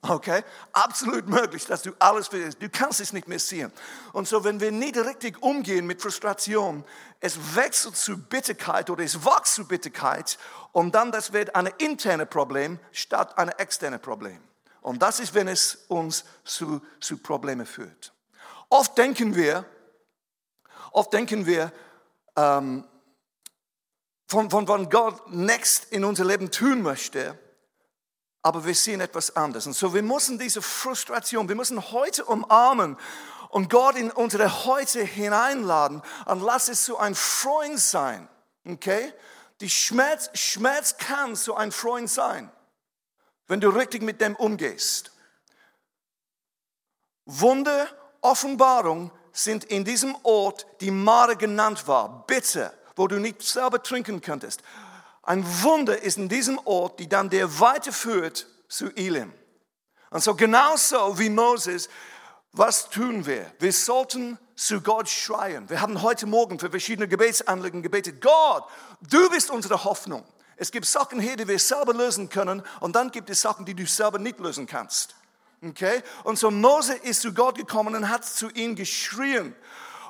Okay? 0.01 0.43
Absolut 0.71 1.27
möglich, 1.27 1.65
dass 1.65 1.81
du 1.81 1.91
alles 1.99 2.27
vergisst. 2.27 2.61
Du 2.61 2.69
kannst 2.69 3.01
es 3.01 3.11
nicht 3.11 3.27
mehr 3.27 3.39
sehen. 3.39 3.71
Und 4.13 4.27
so, 4.27 4.43
wenn 4.43 4.61
wir 4.61 4.71
nicht 4.71 4.95
richtig 4.95 5.41
umgehen 5.43 5.85
mit 5.85 6.01
Frustration, 6.01 6.85
es 7.19 7.55
wechselt 7.55 7.97
zu 7.97 8.17
Bitterkeit 8.17 8.89
oder 8.89 9.03
es 9.03 9.25
wächst 9.25 9.55
zu 9.55 9.67
Bitterkeit 9.67 10.37
und 10.71 10.95
dann 10.95 11.11
das 11.11 11.33
wird 11.33 11.53
ein 11.55 11.67
internes 11.79 12.29
Problem 12.29 12.79
statt 12.93 13.37
ein 13.37 13.49
externes 13.49 13.99
Problem. 13.99 14.39
Und 14.81 15.01
das 15.01 15.19
ist, 15.19 15.33
wenn 15.33 15.49
es 15.49 15.85
uns 15.89 16.23
zu, 16.45 16.81
zu 17.01 17.17
Problemen 17.17 17.65
führt. 17.65 18.13
Oft 18.69 18.97
denken 18.97 19.35
wir, 19.35 19.65
oft 20.91 21.11
denken 21.11 21.45
wir, 21.45 21.73
ähm, 22.37 22.85
von, 24.27 24.49
von, 24.49 24.65
von 24.65 24.89
Gott 24.89 25.29
next 25.29 25.91
in 25.91 26.05
unser 26.05 26.23
Leben 26.23 26.51
tun 26.51 26.83
möchte, 26.83 27.37
aber 28.41 28.65
wir 28.65 28.75
sehen 28.75 29.01
etwas 29.01 29.35
anderes. 29.35 29.67
Und 29.67 29.73
so, 29.73 29.93
wir 29.93 30.03
müssen 30.03 30.39
diese 30.39 30.61
Frustration, 30.61 31.49
wir 31.49 31.55
müssen 31.55 31.91
heute 31.91 32.25
umarmen 32.25 32.97
und 33.49 33.69
Gott 33.69 33.95
in 33.95 34.11
unsere 34.11 34.65
Heute 34.65 35.03
hineinladen 35.03 36.01
und 36.25 36.41
lass 36.41 36.69
es 36.69 36.85
so 36.85 36.97
ein 36.97 37.15
Freund 37.15 37.79
sein. 37.79 38.27
Okay? 38.65 39.13
Die 39.61 39.69
Schmerz, 39.69 40.29
Schmerz 40.33 40.97
kann 40.97 41.35
so 41.35 41.55
ein 41.55 41.71
Freund 41.71 42.09
sein 42.09 42.51
wenn 43.49 43.59
du 43.59 43.69
richtig 43.69 44.03
mit 44.03 44.21
dem 44.21 44.35
umgehst. 44.35 45.11
Wunder, 47.25 47.87
Offenbarung 48.21 49.11
sind 49.33 49.65
in 49.65 49.83
diesem 49.83 50.15
Ort, 50.23 50.65
die 50.81 50.91
Mare 50.91 51.35
genannt 51.35 51.87
war, 51.87 52.25
bitter, 52.27 52.73
wo 52.95 53.07
du 53.07 53.19
nicht 53.19 53.41
selber 53.41 53.81
trinken 53.81 54.21
könntest. 54.21 54.61
Ein 55.29 55.45
Wunder 55.61 56.01
ist 56.01 56.17
in 56.17 56.27
diesem 56.27 56.57
Ort, 56.65 56.99
die 56.99 57.07
dann 57.07 57.29
der 57.29 57.59
weiterführt 57.59 58.47
zu 58.67 58.87
Elim. 58.95 59.31
Und 60.09 60.23
so 60.23 60.33
genauso 60.33 61.19
wie 61.19 61.29
Moses, 61.29 61.87
was 62.51 62.89
tun 62.89 63.27
wir? 63.27 63.45
Wir 63.59 63.71
sollten 63.71 64.39
zu 64.55 64.81
Gott 64.81 65.07
schreien. 65.07 65.69
Wir 65.69 65.81
haben 65.81 66.01
heute 66.01 66.25
Morgen 66.25 66.57
für 66.57 66.71
verschiedene 66.71 67.07
Gebetsanliegen 67.07 67.83
gebetet. 67.83 68.21
Gott, 68.21 68.63
du 69.07 69.29
bist 69.29 69.51
unsere 69.51 69.83
Hoffnung. 69.83 70.23
Es 70.57 70.71
gibt 70.71 70.87
Sachen 70.87 71.19
hier, 71.19 71.35
die 71.35 71.47
wir 71.47 71.59
selber 71.59 71.93
lösen 71.93 72.29
können 72.29 72.63
und 72.79 72.95
dann 72.95 73.11
gibt 73.11 73.29
es 73.29 73.39
Sachen, 73.39 73.67
die 73.67 73.75
du 73.75 73.85
selber 73.85 74.17
nicht 74.17 74.39
lösen 74.39 74.65
kannst. 74.65 75.13
Okay? 75.63 76.01
Und 76.23 76.39
so 76.39 76.49
Mose 76.49 76.95
ist 76.95 77.21
zu 77.21 77.35
Gott 77.35 77.55
gekommen 77.55 77.95
und 77.95 78.09
hat 78.09 78.25
zu 78.25 78.49
ihm 78.49 78.75
geschrien. 78.75 79.53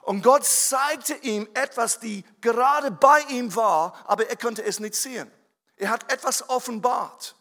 Und 0.10 0.24
Gott 0.24 0.44
zeigte 0.44 1.14
ihm 1.22 1.48
etwas, 1.54 2.00
die 2.00 2.26
gerade 2.42 2.90
bei 2.90 3.20
ihm 3.30 3.56
war, 3.56 3.94
aber 4.06 4.28
er 4.28 4.38
konnte 4.38 4.66
es 4.66 4.80
nicht 4.80 4.96
sehen. 4.96 5.32
Er 5.78 5.92
hat 5.92 6.12
etwas 6.12 6.50
offenbart. 6.50 7.36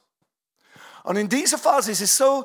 Und 1.03 1.17
in 1.17 1.31
dieser 1.31 1.57
Phase 1.57 1.93
ist 1.93 2.03
es 2.03 2.15
so, 2.15 2.45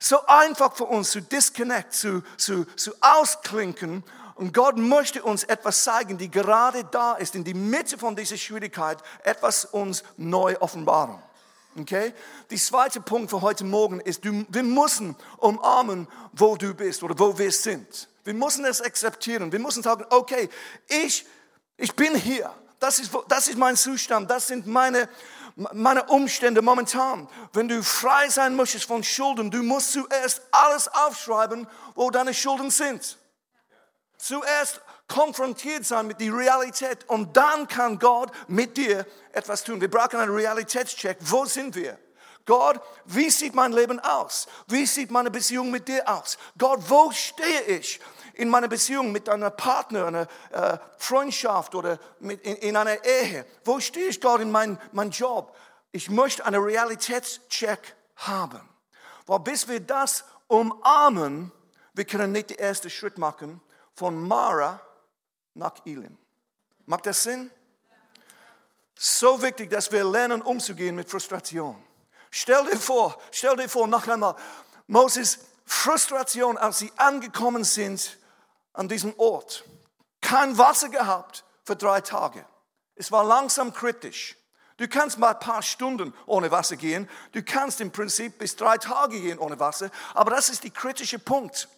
so 0.00 0.18
einfach 0.26 0.74
für 0.74 0.86
uns 0.86 1.12
zu 1.12 1.22
disconnect, 1.22 1.92
zu, 1.92 2.24
zu, 2.36 2.64
zu 2.74 2.92
ausklinken 3.00 4.02
und 4.34 4.52
Gott 4.52 4.78
möchte 4.78 5.22
uns 5.22 5.44
etwas 5.44 5.84
zeigen, 5.84 6.18
die 6.18 6.28
gerade 6.28 6.82
da 6.82 7.14
ist, 7.14 7.36
in 7.36 7.44
die 7.44 7.54
Mitte 7.54 7.98
von 7.98 8.16
dieser 8.16 8.36
Schwierigkeit, 8.36 8.98
etwas 9.22 9.64
uns 9.64 10.02
neu 10.16 10.56
offenbaren. 10.58 11.22
Okay? 11.78 12.12
Die 12.50 12.58
zweite 12.58 13.00
Punkt 13.00 13.30
für 13.30 13.42
heute 13.42 13.62
Morgen 13.62 14.00
ist, 14.00 14.24
wir 14.24 14.62
müssen 14.64 15.14
umarmen, 15.36 16.08
wo 16.32 16.56
du 16.56 16.74
bist 16.74 17.04
oder 17.04 17.16
wo 17.16 17.38
wir 17.38 17.52
sind. 17.52 18.08
Wir 18.26 18.34
müssen 18.34 18.64
es 18.64 18.82
akzeptieren. 18.82 19.52
Wir 19.52 19.60
müssen 19.60 19.84
sagen, 19.84 20.04
okay, 20.10 20.48
ich, 20.88 21.24
ich 21.76 21.94
bin 21.94 22.16
hier. 22.16 22.52
Das 22.80 22.98
ist, 22.98 23.12
das 23.28 23.46
ist 23.46 23.56
mein 23.56 23.76
Zustand. 23.76 24.28
Das 24.28 24.48
sind 24.48 24.66
meine, 24.66 25.08
meine 25.54 26.04
Umstände 26.06 26.60
momentan. 26.60 27.28
Wenn 27.52 27.68
du 27.68 27.80
frei 27.84 28.28
sein 28.28 28.56
möchtest 28.56 28.86
von 28.86 29.04
Schulden, 29.04 29.52
du 29.52 29.62
musst 29.62 29.92
zuerst 29.92 30.42
alles 30.50 30.88
aufschreiben, 30.88 31.68
wo 31.94 32.10
deine 32.10 32.34
Schulden 32.34 32.70
sind. 32.70 33.16
Zuerst 34.18 34.80
konfrontiert 35.06 35.86
sein 35.86 36.08
mit 36.08 36.20
der 36.20 36.34
Realität 36.34 37.08
und 37.08 37.36
dann 37.36 37.68
kann 37.68 37.96
Gott 37.96 38.32
mit 38.48 38.76
dir 38.76 39.06
etwas 39.30 39.62
tun. 39.62 39.80
Wir 39.80 39.90
brauchen 39.90 40.18
einen 40.18 40.34
Realitätscheck. 40.34 41.18
Wo 41.20 41.44
sind 41.44 41.76
wir? 41.76 41.96
Gott, 42.44 42.80
wie 43.04 43.30
sieht 43.30 43.54
mein 43.54 43.72
Leben 43.72 44.00
aus? 44.00 44.46
Wie 44.66 44.86
sieht 44.86 45.12
meine 45.12 45.30
Beziehung 45.30 45.70
mit 45.70 45.86
dir 45.86 46.08
aus? 46.08 46.38
Gott, 46.58 46.80
wo 46.88 47.12
stehe 47.12 47.62
ich 47.62 48.00
in 48.36 48.48
meiner 48.48 48.68
Beziehung 48.68 49.12
mit 49.12 49.28
einer 49.28 49.50
Partner, 49.50 50.06
einer 50.06 50.28
äh, 50.50 50.78
Freundschaft 50.98 51.74
oder 51.74 51.98
in, 52.20 52.30
in, 52.30 52.76
einer 52.76 53.04
Ehe? 53.04 53.46
Wo 53.64 53.80
stehe 53.80 54.08
ich 54.08 54.20
Gott 54.20 54.40
in 54.40 54.50
meinem 54.50 54.78
mein 54.92 55.10
Job? 55.10 55.56
Ich 55.92 56.10
möchte 56.10 56.44
einen 56.44 56.62
Realitätscheck 56.62 57.96
haben. 58.16 58.60
Weil 59.26 59.40
bis 59.40 59.68
wir 59.68 59.80
das 59.80 60.24
umarmen, 60.48 61.50
wir 61.94 62.04
können 62.04 62.32
nicht 62.32 62.50
den 62.50 62.58
ersten 62.58 62.90
Schritt 62.90 63.16
machen 63.16 63.60
von 63.94 64.20
Mara 64.28 64.80
nach 65.54 65.74
Elim. 65.86 66.18
Macht 66.84 67.06
das 67.06 67.22
Sinn? 67.22 67.50
So 68.94 69.40
wichtig, 69.42 69.70
dass 69.70 69.90
wir 69.90 70.04
lernen, 70.04 70.42
umzugehen 70.42 70.94
mit 70.94 71.08
Frustration. 71.08 71.82
Stell 72.30 72.64
dir 72.66 72.78
vor, 72.78 73.18
stell 73.30 73.56
dir 73.56 73.68
vor, 73.68 73.86
noch 73.86 74.06
einmal, 74.08 74.36
Moses 74.86 75.38
Frustration, 75.64 76.56
als 76.58 76.78
sie 76.78 76.92
angekommen 76.96 77.64
sind 77.64 78.18
an 78.76 78.88
diesem 78.88 79.18
Ort. 79.18 79.64
Kein 80.20 80.56
Wasser 80.58 80.88
gehabt 80.88 81.44
für 81.64 81.76
drei 81.76 82.00
Tage. 82.00 82.44
Es 82.94 83.12
war 83.12 83.24
langsam 83.24 83.72
kritisch. 83.72 84.36
Du 84.78 84.88
kannst 84.88 85.18
mal 85.18 85.32
ein 85.32 85.40
paar 85.40 85.62
Stunden 85.62 86.12
ohne 86.26 86.50
Wasser 86.50 86.76
gehen. 86.76 87.08
Du 87.32 87.42
kannst 87.42 87.80
im 87.80 87.90
Prinzip 87.90 88.38
bis 88.38 88.56
drei 88.56 88.76
Tage 88.76 89.20
gehen 89.20 89.38
ohne 89.38 89.58
Wasser. 89.58 89.90
Aber 90.14 90.30
das 90.30 90.48
ist 90.48 90.64
der 90.64 90.70
kritische 90.70 91.18
Punkt. 91.18 91.68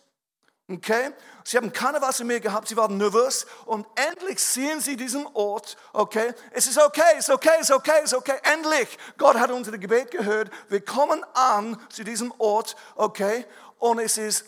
Okay? 0.71 1.13
Sie 1.45 1.57
haben 1.57 1.73
keine 1.73 2.03
Wasser 2.03 2.25
mehr 2.25 2.41
gehabt, 2.41 2.69
sie 2.69 2.77
waren 2.77 2.99
nervös 2.99 3.47
und 3.65 3.87
endlich 3.95 4.39
sehen 4.39 4.81
sie 4.81 4.97
diesen 4.97 5.27
Ort. 5.33 5.77
Okay? 5.93 6.35
Es 6.51 6.67
ist 6.67 6.79
okay, 6.79 7.01
es 7.17 7.29
ist 7.29 7.35
okay, 7.35 7.51
es 7.61 7.71
ist 7.71 7.75
okay, 7.75 8.01
es 8.03 8.13
ist 8.13 8.19
okay. 8.19 8.39
Endlich! 8.43 8.99
Gott 9.17 9.39
hat 9.39 9.51
unser 9.51 9.79
Gebet 9.79 10.11
gehört. 10.11 10.51
Wir 10.69 10.85
kommen 10.85 11.25
an 11.35 11.81
zu 11.89 12.05
diesem 12.05 12.35
Ort. 12.39 12.77
Okay? 12.97 13.47
Und 13.79 13.99
es 13.99 14.19
ist 14.19 14.45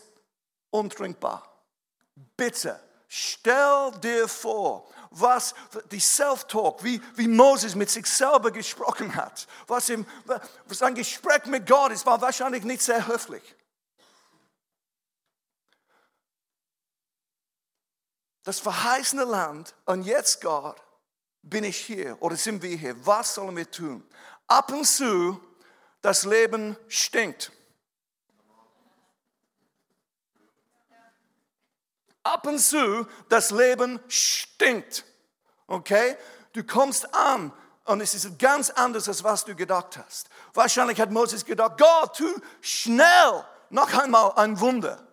untrinkbar. 0.71 1.50
Bitte, 2.37 2.81
stell 3.09 3.93
dir 4.03 4.29
vor, 4.29 4.91
was 5.11 5.55
die 5.91 6.01
Self-Talk, 6.01 6.83
wie, 6.85 7.03
wie 7.17 7.29
Moses 7.29 7.75
mit 7.75 7.91
sich 7.91 8.07
selber 8.07 8.51
gesprochen 8.51 9.15
hat, 9.15 9.47
was 9.67 9.89
ihm, 9.89 10.07
sein 10.69 10.95
Gespräch 10.95 11.47
mit 11.47 11.67
Gott 11.67 11.93
ist, 11.93 12.07
war 12.07 12.21
wahrscheinlich 12.21 12.65
nicht 12.65 12.83
sehr 12.83 13.07
höflich. 13.07 13.43
Das 18.43 18.59
verheißene 18.59 19.25
Land 19.25 19.75
und 19.85 20.03
jetzt 20.03 20.41
Gott, 20.41 20.81
bin 21.43 21.65
ich 21.65 21.77
hier 21.77 22.17
oder 22.21 22.37
sind 22.37 22.63
wir 22.63 22.77
hier? 22.77 22.95
Was 23.07 23.35
sollen 23.35 23.57
wir 23.57 23.71
tun? 23.71 24.07
Ab 24.47 24.73
und 24.73 24.87
zu, 24.87 25.41
das 26.01 26.25
Leben 26.25 26.77
stinkt. 26.89 27.53
Ab 32.23 32.47
und 32.47 32.59
zu, 32.59 33.07
das 33.29 33.51
Leben 33.51 34.01
stinkt. 34.09 35.05
Okay? 35.67 36.17
Du 36.53 36.65
kommst 36.65 37.15
an 37.15 37.53
und 37.85 38.01
es 38.01 38.15
ist 38.15 38.39
ganz 38.39 38.71
anders, 38.71 39.09
als 39.09 39.25
was 39.25 39.45
du 39.45 39.55
gedacht 39.55 39.99
hast. 39.99 40.29
Wahrscheinlich 40.55 41.01
hat 41.01 41.11
Moses 41.11 41.45
gedacht, 41.45 41.79
Gott, 41.79 42.17
tu 42.17 42.29
schnell 42.61 43.45
noch 43.71 43.93
einmal 43.95 44.33
ein 44.37 44.59
Wunder. 44.61 45.07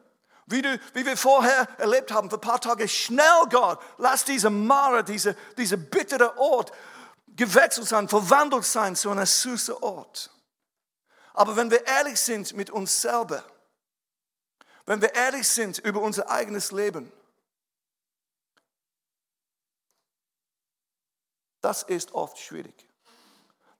Wie, 0.47 0.61
du, 0.61 0.79
wie 0.93 1.05
wir 1.05 1.17
vorher 1.17 1.67
erlebt 1.77 2.11
haben, 2.11 2.29
für 2.29 2.37
ein 2.37 2.41
paar 2.41 2.61
Tage, 2.61 2.87
schnell 2.87 3.45
Gott, 3.49 3.79
lass 3.97 4.23
diese 4.23 4.49
Mare, 4.49 5.03
diese, 5.03 5.35
diese 5.57 5.77
bittere 5.77 6.37
Ort 6.37 6.71
gewechselt 7.35 7.87
sein, 7.87 8.07
verwandelt 8.07 8.65
sein 8.65 8.95
zu 8.95 9.11
einem 9.11 9.25
süßen 9.25 9.75
Ort. 9.75 10.31
Aber 11.33 11.55
wenn 11.55 11.69
wir 11.69 11.85
ehrlich 11.85 12.19
sind 12.19 12.55
mit 12.55 12.69
uns 12.69 13.01
selber, 13.01 13.43
wenn 14.87 15.01
wir 15.01 15.13
ehrlich 15.13 15.47
sind 15.47 15.77
über 15.79 16.01
unser 16.01 16.31
eigenes 16.31 16.71
Leben, 16.71 17.11
das 21.61 21.83
ist 21.83 22.13
oft 22.13 22.39
schwierig. 22.39 22.73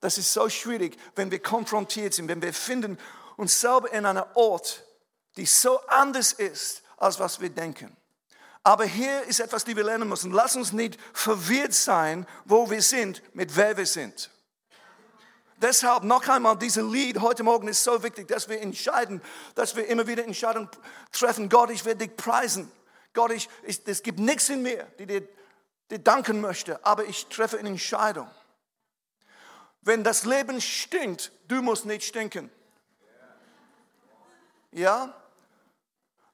Das 0.01 0.17
ist 0.17 0.31
so 0.31 0.47
schwierig, 0.49 0.97
wenn 1.15 1.31
wir 1.31 1.41
konfrontiert 1.41 2.13
sind, 2.13 2.27
wenn 2.27 2.41
wir 2.41 2.53
finden 2.53 2.99
uns 3.37 3.59
selber 3.59 3.91
in 3.91 4.05
einem 4.05 4.25
Ort, 4.35 4.83
die 5.37 5.45
so 5.45 5.79
anders 5.87 6.33
ist, 6.33 6.83
als 6.97 7.19
was 7.19 7.39
wir 7.39 7.49
denken. 7.49 7.95
Aber 8.63 8.83
hier 8.83 9.23
ist 9.23 9.39
etwas, 9.39 9.63
die 9.63 9.77
wir 9.77 9.85
lernen 9.85 10.09
müssen. 10.09 10.33
Lass 10.33 10.57
uns 10.57 10.73
nicht 10.73 10.99
verwirrt 11.13 11.73
sein, 11.73 12.27
wo 12.43 12.69
wir 12.69 12.81
sind, 12.81 13.23
mit 13.33 13.55
wer 13.55 13.77
wir 13.77 13.85
sind. 13.85 14.29
Deshalb 15.59 16.03
noch 16.03 16.27
einmal, 16.27 16.55
dieses 16.55 16.83
Lied 16.83 17.19
heute 17.19 17.41
Morgen 17.41 17.67
ist 17.67 17.83
so 17.83 18.03
wichtig, 18.03 18.27
dass 18.27 18.47
wir 18.47 18.61
entscheiden, 18.61 19.21
dass 19.55 19.75
wir 19.75 19.87
immer 19.87 20.05
wieder 20.05 20.23
Entscheidungen 20.23 20.69
treffen. 21.11 21.49
Gott, 21.49 21.71
ich 21.71 21.83
werde 21.83 22.07
dich 22.07 22.15
preisen. 22.15 22.71
Gott, 23.13 23.31
ich, 23.31 23.49
ich, 23.63 23.81
es 23.87 24.03
gibt 24.03 24.19
nichts 24.19 24.49
in 24.49 24.61
mir, 24.61 24.85
die 24.99 25.07
dir, 25.07 25.27
dir 25.89 25.97
danken 25.97 26.41
möchte, 26.41 26.85
aber 26.85 27.05
ich 27.05 27.25
treffe 27.25 27.57
eine 27.57 27.69
Entscheidung. 27.69 28.29
Wenn 29.81 30.03
das 30.03 30.25
Leben 30.25 30.61
stinkt, 30.61 31.31
du 31.47 31.63
musst 31.63 31.85
nicht 31.85 32.03
stinken. 32.03 32.51
Ja? 34.71 35.15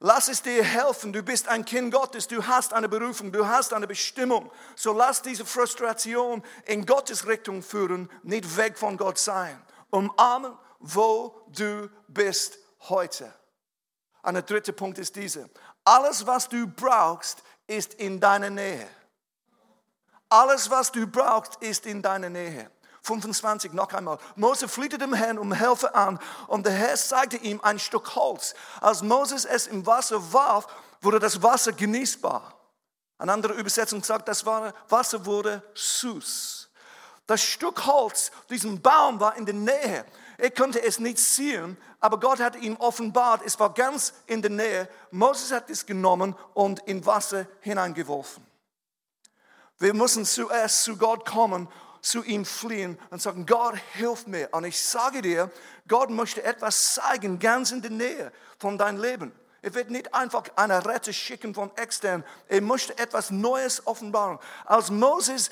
Lass 0.06 0.28
es 0.28 0.42
dir 0.42 0.66
helfen. 0.66 1.14
Du 1.14 1.24
bist 1.24 1.48
ein 1.48 1.64
Kind 1.64 1.94
Gottes. 1.94 2.28
Du 2.28 2.46
hast 2.46 2.74
eine 2.74 2.90
Berufung. 2.90 3.32
Du 3.32 3.48
hast 3.48 3.72
eine 3.72 3.88
Bestimmung. 3.88 4.52
So 4.76 4.92
lass 4.92 5.22
diese 5.22 5.46
Frustration 5.46 6.44
in 6.66 6.86
Gottes 6.86 7.26
Richtung 7.26 7.64
führen, 7.64 8.10
nicht 8.22 8.58
weg 8.58 8.78
von 8.78 8.98
Gott 8.98 9.18
sein. 9.18 9.58
Umarmen, 9.92 10.58
wo 10.80 11.48
du 11.48 11.90
bist 12.10 12.58
heute. 12.90 13.34
Ein 14.24 14.46
dritter 14.46 14.74
Punkt 14.74 14.98
ist 14.98 15.16
dieser. 15.16 15.46
Alles, 15.86 16.28
was 16.28 16.50
du 16.50 16.68
brauchst, 16.68 17.42
ist 17.66 17.94
in 17.94 18.20
deiner 18.20 18.50
Nähe. 18.50 18.90
Alles, 20.28 20.70
was 20.70 20.92
du 20.92 21.08
brauchst, 21.08 21.64
ist 21.64 21.86
in 21.86 22.02
deiner 22.02 22.30
Nähe. 22.30 22.70
25 23.04 23.74
noch 23.74 23.92
einmal. 23.94 24.18
Mose 24.36 24.68
flieht 24.68 25.00
dem 25.00 25.14
Herrn 25.14 25.38
um 25.38 25.54
Hilfe 25.54 25.94
an 25.94 26.20
und 26.48 26.66
der 26.66 26.74
Herr 26.74 26.96
zeigte 26.96 27.38
ihm 27.38 27.60
ein 27.62 27.78
Stück 27.78 28.16
Holz. 28.16 28.56
Als 28.80 29.02
Moses 29.02 29.46
es 29.46 29.68
im 29.68 29.86
Wasser 29.86 30.34
warf, 30.34 30.68
wurde 31.02 31.20
das 31.20 31.44
Wasser 31.44 31.74
genießbar. 31.74 32.54
Eine 33.18 33.34
andere 33.34 33.54
Übersetzung 33.54 34.04
sagt, 34.04 34.28
das 34.28 34.46
Wasser 34.46 35.26
wurde 35.26 35.62
süß. 35.76 36.70
Das 37.28 37.42
Stück 37.42 37.86
Holz, 37.86 38.32
diesen 38.50 38.82
Baum 38.82 39.20
war 39.20 39.36
in 39.36 39.46
der 39.46 39.56
Nähe. 39.56 40.06
Er 40.38 40.52
konnte 40.52 40.82
es 40.82 41.00
nicht 41.00 41.20
sehen, 41.20 41.78
aber 42.00 42.20
Gott 42.20 42.40
hat 42.40 42.56
ihm 42.56 42.76
offenbart, 42.78 43.42
es 43.46 43.60
war 43.60 43.74
ganz 43.74 44.14
in 44.28 44.42
der 44.42 44.52
Nähe. 44.52 44.90
Moses 45.12 45.52
hat 45.52 45.70
es 45.70 45.86
genommen 45.86 46.36
und 46.54 46.80
in 46.82 47.06
Wasser 47.06 47.48
hineingeworfen. 47.62 48.46
Wir 49.78 49.94
müssen 49.94 50.26
zuerst 50.26 50.84
zu 50.84 50.98
Gott 50.98 51.26
kommen 51.26 51.68
zu 52.04 52.22
ihm 52.24 52.46
fliehen 52.46 53.00
und 53.10 53.22
sagen, 53.22 53.46
Gott, 53.46 53.76
hilf 53.94 54.28
mir. 54.28 54.50
Und 54.52 54.66
ich 54.66 54.80
sage 54.80 55.22
dir, 55.22 55.50
Gott 55.88 56.10
möchte 56.10 56.44
etwas 56.44 56.94
zeigen, 56.94 57.40
ganz 57.40 57.72
in 57.72 57.82
der 57.82 57.92
Nähe 57.92 58.32
von 58.60 58.78
deinem 58.78 59.02
Leben. 59.02 59.32
Er 59.62 59.74
wird 59.74 59.90
nicht 59.90 60.14
einfach 60.14 60.44
eine 60.58 60.86
Rette 60.86 61.14
schicken 61.14 61.56
von 61.56 61.76
extern. 61.78 62.26
Er 62.50 62.62
möchte 62.62 62.98
etwas 62.98 63.32
Neues 63.32 63.88
offenbaren. 63.88 64.38
Als 64.66 64.92
Moses, 64.92 65.50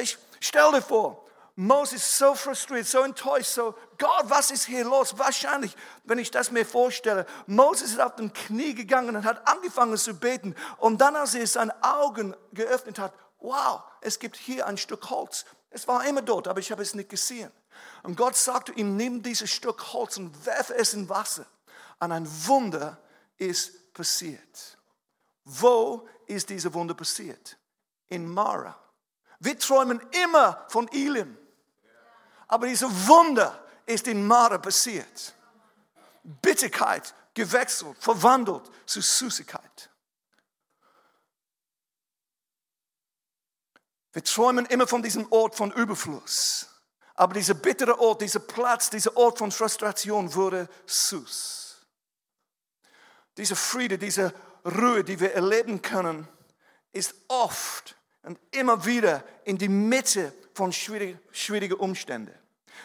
ich 0.00 0.18
stell 0.40 0.72
dir 0.72 0.82
vor, 0.82 1.24
Moses 1.54 2.18
so 2.18 2.34
frustriert, 2.34 2.88
so 2.88 3.02
enttäuscht, 3.02 3.52
so, 3.52 3.76
Gott, 3.96 4.24
was 4.24 4.50
ist 4.50 4.64
hier 4.64 4.82
los? 4.82 5.16
Wahrscheinlich, 5.16 5.76
wenn 6.02 6.18
ich 6.18 6.32
das 6.32 6.50
mir 6.50 6.66
vorstelle, 6.66 7.26
Moses 7.46 7.92
ist 7.92 8.00
auf 8.00 8.16
den 8.16 8.32
Knie 8.32 8.74
gegangen 8.74 9.14
und 9.14 9.24
hat 9.24 9.46
angefangen 9.46 9.96
zu 9.96 10.14
beten. 10.14 10.56
Und 10.78 11.00
dann, 11.00 11.14
als 11.14 11.36
er 11.36 11.46
seine 11.46 11.80
Augen 11.84 12.34
geöffnet 12.52 12.98
hat, 12.98 13.14
wow, 13.38 13.82
es 14.00 14.18
gibt 14.18 14.36
hier 14.36 14.66
ein 14.66 14.76
Stück 14.76 15.10
Holz. 15.10 15.44
Es 15.74 15.88
war 15.88 16.06
immer 16.06 16.22
dort, 16.22 16.46
aber 16.46 16.60
ich 16.60 16.70
habe 16.70 16.82
es 16.82 16.94
nicht 16.94 17.08
gesehen. 17.08 17.50
Und 18.04 18.16
Gott 18.16 18.36
sagte 18.36 18.70
ihm, 18.72 18.96
nimm 18.96 19.24
dieses 19.24 19.50
Stück 19.50 19.92
Holz 19.92 20.16
und 20.16 20.46
werfe 20.46 20.72
es 20.76 20.94
in 20.94 21.08
Wasser. 21.08 21.46
Und 21.98 22.12
ein 22.12 22.28
Wunder 22.46 22.96
ist 23.38 23.92
passiert. 23.92 24.78
Wo 25.44 26.08
ist 26.28 26.48
dieses 26.48 26.72
Wunder 26.72 26.94
passiert? 26.94 27.58
In 28.06 28.28
Mara. 28.28 28.78
Wir 29.40 29.58
träumen 29.58 30.00
immer 30.24 30.64
von 30.68 30.86
Elim. 30.92 31.36
Aber 32.46 32.68
dieses 32.68 32.88
Wunder 33.08 33.64
ist 33.84 34.06
in 34.06 34.24
Mara 34.24 34.58
passiert. 34.58 35.34
Bitterkeit 36.22 37.12
gewechselt, 37.34 37.96
verwandelt 37.98 38.70
zu 38.86 39.00
Süßigkeit. 39.00 39.90
Wir 44.14 44.22
träumen 44.22 44.64
immer 44.66 44.86
von 44.86 45.02
diesem 45.02 45.30
Ort 45.30 45.56
von 45.56 45.72
Überfluss. 45.72 46.68
Aber 47.16 47.34
dieser 47.34 47.54
bittere 47.54 47.98
Ort, 48.00 48.22
dieser 48.22 48.40
Platz, 48.40 48.88
dieser 48.88 49.16
Ort 49.16 49.38
von 49.38 49.50
Frustration 49.50 50.32
wurde 50.34 50.68
süß. 50.86 51.84
Diese 53.36 53.56
Friede, 53.56 53.98
diese 53.98 54.32
Ruhe, 54.64 55.02
die 55.02 55.18
wir 55.18 55.32
erleben 55.34 55.82
können, 55.82 56.28
ist 56.92 57.14
oft 57.26 57.96
und 58.22 58.38
immer 58.52 58.86
wieder 58.86 59.24
in 59.44 59.58
die 59.58 59.68
Mitte 59.68 60.32
von 60.54 60.72
schwierigen 60.72 61.20
schwierige 61.32 61.76
Umständen. 61.76 62.32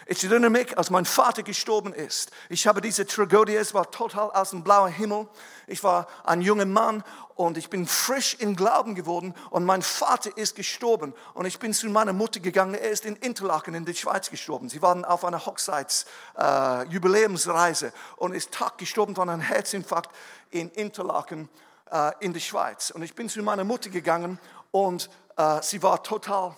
Ich 0.06 0.24
erinnere 0.24 0.50
mich, 0.50 0.78
als 0.78 0.90
mein 0.90 1.04
Vater 1.06 1.44
gestorben 1.44 1.94
ist. 1.94 2.32
Ich 2.50 2.66
habe 2.66 2.80
diese 2.82 3.06
Tragödie, 3.06 3.56
es 3.56 3.76
war 3.76 3.92
total 3.92 4.32
aus 4.32 4.50
dem 4.50 4.64
blauen 4.64 4.92
Himmel. 4.92 5.28
Ich 5.68 5.84
war 5.84 6.08
ein 6.24 6.42
junger 6.42 6.66
Mann 6.66 7.04
und 7.36 7.58
ich 7.58 7.70
bin 7.70 7.86
frisch 7.86 8.36
im 8.40 8.56
Glauben 8.56 8.96
geworden 8.96 9.36
und 9.50 9.66
mein 9.66 9.82
Vater 9.82 10.36
ist 10.36 10.56
gestorben. 10.56 11.14
Und 11.36 11.46
ich 11.46 11.60
bin 11.60 11.74
zu 11.74 11.88
meiner 11.90 12.12
Mutter 12.12 12.40
gegangen, 12.40 12.74
er 12.74 12.90
ist 12.90 13.06
in 13.06 13.16
Interlaken 13.18 13.76
in 13.76 13.86
der 13.86 13.94
Schweiz 13.94 14.32
gestorben. 14.32 14.68
Sie 14.68 14.82
waren 14.82 15.06
auf 15.06 15.24
einer 15.24 15.46
Hochzeits-Jubiläumsreise 15.46 17.88
äh, 17.88 17.92
und 18.18 18.34
ist 18.34 18.52
Tag 18.52 18.80
gestorben 18.80 19.16
von 19.16 19.30
einem 19.30 19.42
Herzinfarkt 19.42 20.10
in 20.50 20.72
Interlaken 20.72 21.50
äh, 21.92 22.12
in 22.20 22.34
der 22.34 22.40
Schweiz. 22.40 22.90
Und 22.90 23.04
ich 23.04 23.14
bin 23.16 23.30
zu 23.30 23.44
meiner 23.44 23.64
Mutter 23.64 23.90
gegangen 23.90 24.40
und 24.72 25.10
äh, 25.38 25.62
sie 25.62 25.84
war 25.84 26.04
total 26.04 26.58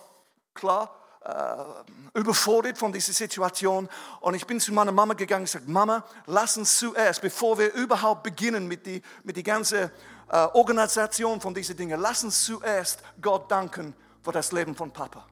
klar 0.54 1.01
äh, 1.24 2.18
überfordert 2.18 2.78
von 2.78 2.92
dieser 2.92 3.12
Situation. 3.12 3.88
Und 4.20 4.34
ich 4.34 4.46
bin 4.46 4.60
zu 4.60 4.72
meiner 4.72 4.92
Mama 4.92 5.14
gegangen 5.14 5.42
und 5.42 5.46
gesagt, 5.46 5.68
Mama, 5.68 6.04
lass 6.26 6.56
uns 6.56 6.76
zuerst, 6.78 7.22
bevor 7.22 7.58
wir 7.58 7.72
überhaupt 7.74 8.22
beginnen 8.22 8.66
mit 8.66 8.86
die, 8.86 9.02
mit 9.22 9.36
die 9.36 9.42
ganze 9.42 9.90
äh, 10.28 10.36
Organisation 10.52 11.40
von 11.40 11.54
diesen 11.54 11.76
Dingen, 11.76 12.00
lass 12.00 12.24
uns 12.24 12.44
zuerst 12.44 13.02
Gott 13.20 13.50
danken 13.50 13.94
für 14.22 14.32
das 14.32 14.52
Leben 14.52 14.74
von 14.74 14.90
Papa. 14.90 15.26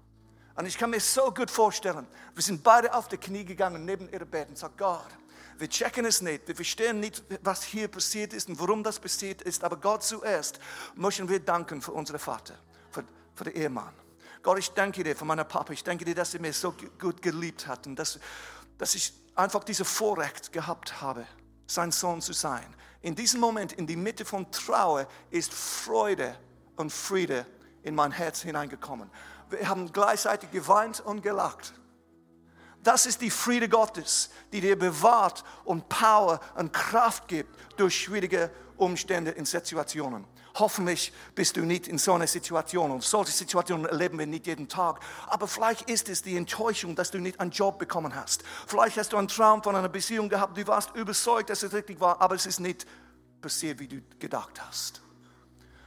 Und 0.55 0.67
ich 0.67 0.77
kann 0.77 0.91
mir 0.91 1.01
so 1.01 1.33
gut 1.33 1.51
vorstellen, 1.51 2.07
wir 2.35 2.43
sind 2.43 2.63
beide 2.63 2.93
auf 2.95 3.09
die 3.09 3.17
Knie 3.17 3.45
gegangen 3.45 3.85
neben 3.85 4.09
ihrem 4.11 4.29
Bett 4.29 4.49
und 4.49 4.59
sagen, 4.59 4.75
Gott, 4.77 5.07
wir 5.59 5.69
checken 5.69 6.05
es 6.05 6.21
nicht, 6.23 6.47
wir 6.49 6.57
verstehen 6.57 7.01
nicht, 7.01 7.23
was 7.43 7.63
hier 7.63 7.89
passiert 7.89 8.33
ist 8.33 8.49
und 8.49 8.59
warum 8.61 8.83
das 8.83 8.99
passiert 8.99 9.43
ist, 9.43 9.63
aber 9.65 9.77
Gott 9.77 10.03
zuerst 10.03 10.59
möchten 10.95 11.29
wir 11.29 11.41
danken 11.41 11.83
für 11.83 11.93
unseren 11.93 12.19
Vater, 12.19 12.55
für, 12.91 13.05
für 13.35 13.45
den 13.45 13.55
Ehemann. 13.55 13.93
Gott, 14.43 14.59
ich 14.59 14.71
danke 14.71 15.05
dir 15.05 15.15
für 15.15 15.25
meinen 15.25 15.47
Papa. 15.47 15.73
Ich 15.73 15.85
danke 15.85 16.05
dir, 16.05 16.15
dass 16.15 16.35
er 16.35 16.41
mich 16.41 16.57
so 16.57 16.75
gut 16.99 17.21
geliebt 17.21 17.67
hat 17.67 17.87
und 17.87 17.97
dass, 17.97 18.19
dass 18.79 18.95
ich 18.95 19.13
einfach 19.35 19.65
dieses 19.65 19.89
Vorrecht 19.89 20.53
gehabt 20.53 21.01
habe, 21.01 21.27
sein 21.67 21.93
Sohn 21.93 22.21
zu 22.21 22.33
sein. 22.33 22.65
In 23.03 23.15
diesem 23.15 23.41
Moment, 23.41 23.73
in 23.73 23.87
die 23.87 23.97
Mitte 23.97 24.25
von 24.25 24.51
Trauer, 24.51 25.07
ist 25.31 25.53
Freude 25.53 26.39
und 26.77 26.93
Friede 26.93 27.47
in 27.83 27.95
mein 27.95 28.13
Herz 28.13 28.43
hineingekommen. 28.43 29.11
Wir 29.51 29.69
haben 29.69 29.93
gleichzeitig 29.93 30.51
geweint 30.51 31.01
und 31.01 31.23
gelacht. 31.23 31.75
Das 32.83 33.05
ist 33.05 33.21
die 33.21 33.31
Friede 33.31 33.69
Gottes, 33.69 34.31
die 34.53 34.61
dir 34.61 34.79
bewahrt 34.79 35.45
und 35.65 35.89
Power 35.89 36.41
und 36.55 36.73
Kraft 36.73 37.29
gibt 37.29 37.55
durch 37.79 37.95
schwierige 37.95 38.51
Umstände 38.77 39.33
in 39.33 39.45
Situationen. 39.45 40.25
Hoffentlich 40.61 41.13
bist 41.35 41.57
du 41.57 41.63
nicht 41.63 41.89
in 41.89 41.97
so 41.97 42.13
einer 42.13 42.27
Situation. 42.27 42.91
Und 42.91 43.03
solche 43.03 43.33
Situationen 43.33 43.87
erleben 43.87 44.19
wir 44.19 44.27
nicht 44.27 44.47
jeden 44.47 44.69
Tag. 44.69 45.01
Aber 45.27 45.49
vielleicht 45.49 45.89
ist 45.89 46.09
es 46.11 46.23
die 46.23 46.37
Enttäuschung, 46.37 46.95
dass 46.95 47.11
du 47.11 47.19
nicht 47.19 47.41
einen 47.41 47.51
Job 47.51 47.79
bekommen 47.79 48.15
hast. 48.15 48.45
Vielleicht 48.67 48.99
hast 48.99 49.15
du 49.15 49.17
einen 49.17 49.29
Traum 49.29 49.63
von 49.63 49.75
einer 49.75 49.89
Beziehung 49.89 50.29
gehabt. 50.29 50.57
Du 50.59 50.67
warst 50.67 50.95
überzeugt, 50.95 51.49
dass 51.49 51.63
es 51.63 51.73
richtig 51.73 51.99
war, 51.99 52.21
aber 52.21 52.35
es 52.35 52.45
ist 52.45 52.61
nicht 52.61 52.87
passiert, 53.41 53.81
wie 53.81 53.89
du 53.89 54.03
gedacht 54.19 54.61
hast. 54.65 55.01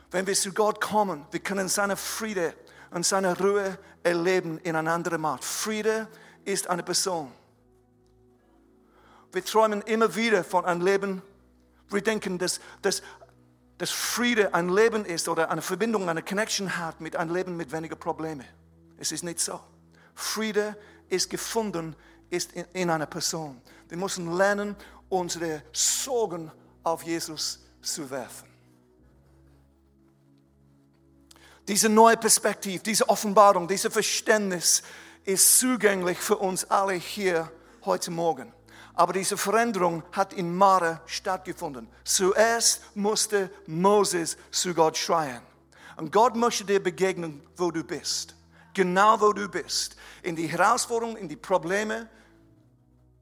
Wenn 0.09 0.25
wir 0.25 0.33
zu 0.33 0.51
Gott 0.51 0.81
kommen, 0.81 1.25
wir 1.29 1.39
können 1.39 1.69
seine 1.69 1.95
Friede 1.95 2.55
und 2.89 3.05
seine 3.05 3.37
Ruhe 3.37 3.77
erleben 4.01 4.57
in 4.59 4.75
einer 4.75 4.91
anderen 4.91 5.23
Art. 5.23 5.45
Friede 5.45 6.07
ist 6.45 6.67
eine 6.67 6.81
Person. 6.83 7.31
Wir 9.31 9.45
träumen 9.45 9.81
immer 9.83 10.15
wieder 10.15 10.43
von 10.43 10.65
einem 10.65 10.81
Leben. 10.81 11.21
Wir 11.89 12.01
denken, 12.01 12.39
dass, 12.39 12.59
dass 12.81 13.03
dass 13.77 13.91
Friede 13.91 14.53
ein 14.53 14.69
Leben 14.69 15.05
ist 15.05 15.27
oder 15.27 15.49
eine 15.49 15.61
Verbindung, 15.61 16.09
eine 16.09 16.23
Connection 16.23 16.77
hat 16.77 17.01
mit 17.01 17.15
einem 17.15 17.33
Leben 17.33 17.57
mit 17.57 17.71
weniger 17.71 17.95
Problemen. 17.95 18.45
Es 18.97 19.11
ist 19.11 19.23
nicht 19.23 19.39
so. 19.39 19.59
Friede 20.15 20.77
ist 21.09 21.29
gefunden, 21.29 21.95
ist 22.29 22.53
in, 22.53 22.65
in 22.73 22.89
einer 22.89 23.05
Person. 23.05 23.61
Wir 23.89 23.97
müssen 23.97 24.35
lernen, 24.37 24.75
unsere 25.09 25.63
Sorgen 25.71 26.51
auf 26.83 27.03
Jesus 27.03 27.59
zu 27.81 28.09
werfen. 28.09 28.47
Diese 31.67 31.87
neue 31.87 32.17
Perspektive, 32.17 32.83
diese 32.83 33.07
Offenbarung, 33.07 33.67
dieses 33.67 33.91
Verständnis 33.91 34.83
ist 35.23 35.59
zugänglich 35.59 36.17
für 36.17 36.37
uns 36.37 36.65
alle 36.65 36.93
hier 36.93 37.49
heute 37.85 38.11
Morgen. 38.11 38.51
Aber 38.93 39.13
diese 39.13 39.37
Veränderung 39.37 40.03
hat 40.11 40.33
in 40.33 40.55
Mara 40.55 41.01
stattgefunden. 41.05 41.87
Zuerst 42.03 42.95
musste 42.95 43.49
Moses 43.65 44.37
zu 44.51 44.73
Gott 44.73 44.97
schreien. 44.97 45.41
Und 45.97 46.11
Gott 46.11 46.35
möchte 46.35 46.65
dir 46.65 46.81
begegnen, 46.81 47.41
wo 47.57 47.71
du 47.71 47.83
bist. 47.83 48.35
Genau 48.73 49.19
wo 49.19 49.33
du 49.33 49.47
bist. 49.47 49.95
In 50.21 50.35
die 50.35 50.47
Herausforderungen, 50.47 51.17
in 51.17 51.29
die 51.29 51.35
Probleme, 51.35 52.07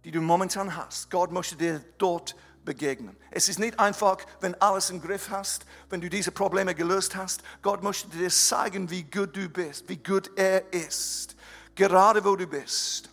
die 0.04 0.12
du 0.12 0.22
momentan 0.22 0.76
hast. 0.76 1.10
Gott 1.10 1.32
möchte 1.32 1.56
dir 1.56 1.84
dort 1.98 2.36
begegnen. 2.66 3.16
Es 3.30 3.50
ist 3.50 3.60
nicht 3.60 3.80
einfach, 3.80 4.18
wenn 4.40 4.60
alles 4.62 4.90
im 4.90 5.02
Griff 5.02 5.30
hast, 5.30 5.66
wenn 5.90 6.02
du 6.02 6.10
diese 6.10 6.32
Probleme 6.32 6.76
gelöst 6.76 7.16
hast. 7.16 7.44
Gott 7.62 7.84
möchte 7.84 8.10
dir 8.10 8.30
zeigen, 8.30 8.90
wie 8.90 9.04
gut 9.04 9.36
du 9.36 9.50
bist, 9.50 9.88
wie 9.90 9.98
gut 9.98 10.32
er 10.36 10.74
ist. 10.74 11.36
Gerade 11.76 12.24
wo 12.24 12.36
du 12.36 12.48
bist. 12.48 13.11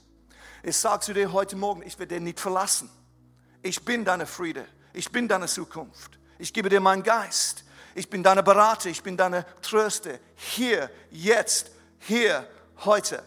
Ich 0.62 0.76
sage 0.76 1.00
zu 1.00 1.14
dir 1.14 1.32
heute 1.32 1.56
Morgen, 1.56 1.82
ich 1.82 1.98
werde 1.98 2.16
dich 2.16 2.24
nicht 2.24 2.40
verlassen. 2.40 2.90
Ich 3.62 3.84
bin 3.84 4.04
deine 4.04 4.26
Friede. 4.26 4.66
Ich 4.92 5.10
bin 5.12 5.28
deine 5.28 5.46
Zukunft. 5.46 6.18
Ich 6.38 6.52
gebe 6.52 6.68
dir 6.68 6.80
meinen 6.80 7.02
Geist. 7.02 7.64
Ich 7.94 8.10
bin 8.10 8.22
deine 8.22 8.42
Berater. 8.42 8.88
Ich 8.88 9.02
bin 9.02 9.16
deine 9.16 9.46
Tröste. 9.62 10.20
Hier, 10.34 10.90
jetzt, 11.10 11.70
hier, 12.00 12.48
heute. 12.84 13.22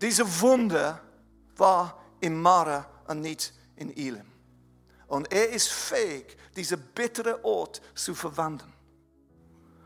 Diese 0.00 0.40
Wunder 0.40 1.00
war 1.56 2.02
in 2.20 2.40
Mara 2.40 2.86
und 3.06 3.20
nicht 3.20 3.52
in 3.76 3.94
Elim. 3.94 4.26
Und 5.06 5.30
er 5.32 5.50
ist 5.50 5.68
fähig, 5.68 6.36
diese 6.56 6.76
bittere 6.76 7.44
Ort 7.44 7.82
zu 7.94 8.14
verwandeln. 8.14 8.72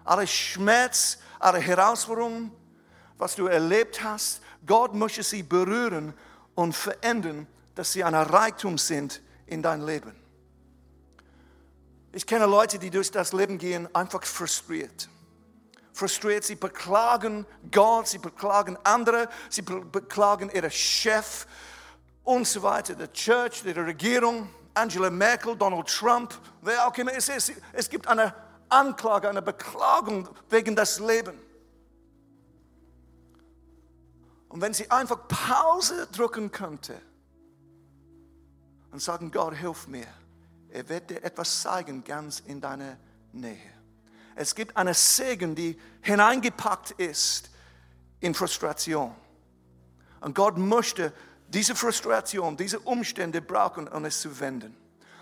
Alle 0.05 0.27
Schmerz, 0.27 1.19
alle 1.41 1.59
Herausforderungen, 1.59 2.53
was 3.17 3.35
du 3.35 3.47
erlebt 3.47 4.03
hast, 4.03 4.41
Gott 4.67 4.95
möchte 4.95 5.23
sie 5.23 5.43
berühren 5.43 6.15
und 6.55 6.75
verändern, 6.75 7.47
dass 7.75 7.93
sie 7.93 8.05
ein 8.05 8.15
Reichtum 8.15 8.79
sind 8.79 9.21
in 9.47 9.63
dein 9.63 9.83
Leben. 9.83 10.15
Ich 12.13 12.27
kenne 12.27 12.47
Leute, 12.47 12.79
die 12.79 12.91
durch 12.91 13.11
das 13.11 13.33
Leben 13.33 13.59
gehen, 13.59 13.93
einfach 13.95 14.23
frustriert. 14.23 15.09
Frustriert, 15.93 16.45
sie 16.45 16.55
beklagen 16.55 17.47
Gott, 17.71 18.09
sie 18.09 18.19
beklagen 18.19 18.79
andere, 18.85 19.29
sie 19.49 19.63
beklagen 19.63 20.51
ihren 20.51 20.71
Chef 20.71 21.47
und 22.23 22.47
so 22.47 22.63
weiter, 22.63 22.95
der 22.95 23.13
Church, 23.13 23.63
die 23.65 23.73
Regierung, 23.73 24.49
Angela 24.75 25.11
Merkel, 25.11 25.57
Donald 25.57 25.89
Trump, 25.89 26.35
wer 26.63 26.87
auch 26.87 26.97
immer 26.97 27.13
es 27.15 27.29
ist. 27.29 27.53
Es 27.73 27.89
gibt 27.89 28.07
eine 28.07 28.35
Anklage, 28.69 29.29
eine 29.29 29.43
Beklagung 29.43 30.29
wegen 30.49 30.75
des 30.75 30.99
Lebens. 30.99 31.37
Und 34.55 34.61
wenn 34.61 34.73
sie 34.73 34.89
einfach 34.89 35.27
Pause 35.27 36.07
drücken 36.13 36.53
könnte 36.53 37.03
und 38.93 39.03
sagen, 39.03 39.33
Gott, 39.33 39.57
hilf 39.57 39.89
mir, 39.89 40.07
er 40.69 40.89
wird 40.89 41.11
dir 41.11 41.25
etwas 41.25 41.63
zeigen 41.63 42.05
ganz 42.05 42.39
in 42.39 42.61
deiner 42.61 42.97
Nähe. 43.33 43.73
Es 44.37 44.55
gibt 44.55 44.77
eine 44.77 44.95
Segen, 44.95 45.57
die 45.57 45.77
hineingepackt 46.03 46.93
ist 46.93 47.51
in 48.21 48.33
Frustration. 48.33 49.13
Und 50.21 50.37
Gott 50.37 50.57
möchte 50.57 51.13
diese 51.49 51.75
Frustration, 51.75 52.57
diese 52.57 52.79
Umstände 52.79 53.43
brauchen, 53.43 53.89
um 53.89 54.05
es 54.05 54.21
zu 54.21 54.39
wenden. 54.39 54.77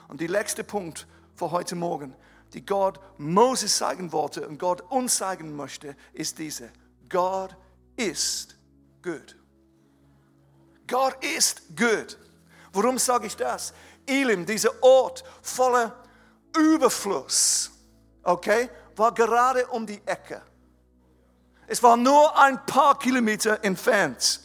Und 0.08 0.20
der 0.20 0.28
letzte 0.28 0.62
Punkt 0.62 1.06
für 1.36 1.50
heute 1.52 1.74
Morgen, 1.74 2.14
die 2.52 2.66
Gott 2.66 3.00
Moses 3.16 3.78
zeigen 3.78 4.12
wollte 4.12 4.46
und 4.46 4.58
Gott 4.58 4.82
uns 4.90 5.16
zeigen 5.16 5.56
möchte, 5.56 5.96
ist 6.12 6.38
diese. 6.38 6.70
Gott 7.08 7.56
ist 7.96 8.58
gut. 9.02 9.36
Gott 10.86 11.24
ist 11.24 11.62
gut. 11.76 12.18
Warum 12.72 12.98
sage 12.98 13.26
ich 13.26 13.36
das? 13.36 13.72
Elim, 14.06 14.44
dieser 14.46 14.70
Ort 14.82 15.22
voller 15.42 15.94
Überfluss, 16.56 17.70
okay, 18.22 18.68
war 18.96 19.12
gerade 19.12 19.66
um 19.68 19.86
die 19.86 20.00
Ecke. 20.04 20.42
Es 21.66 21.82
war 21.82 21.96
nur 21.96 22.38
ein 22.38 22.64
paar 22.66 22.98
Kilometer 22.98 23.62
entfernt. 23.64 24.40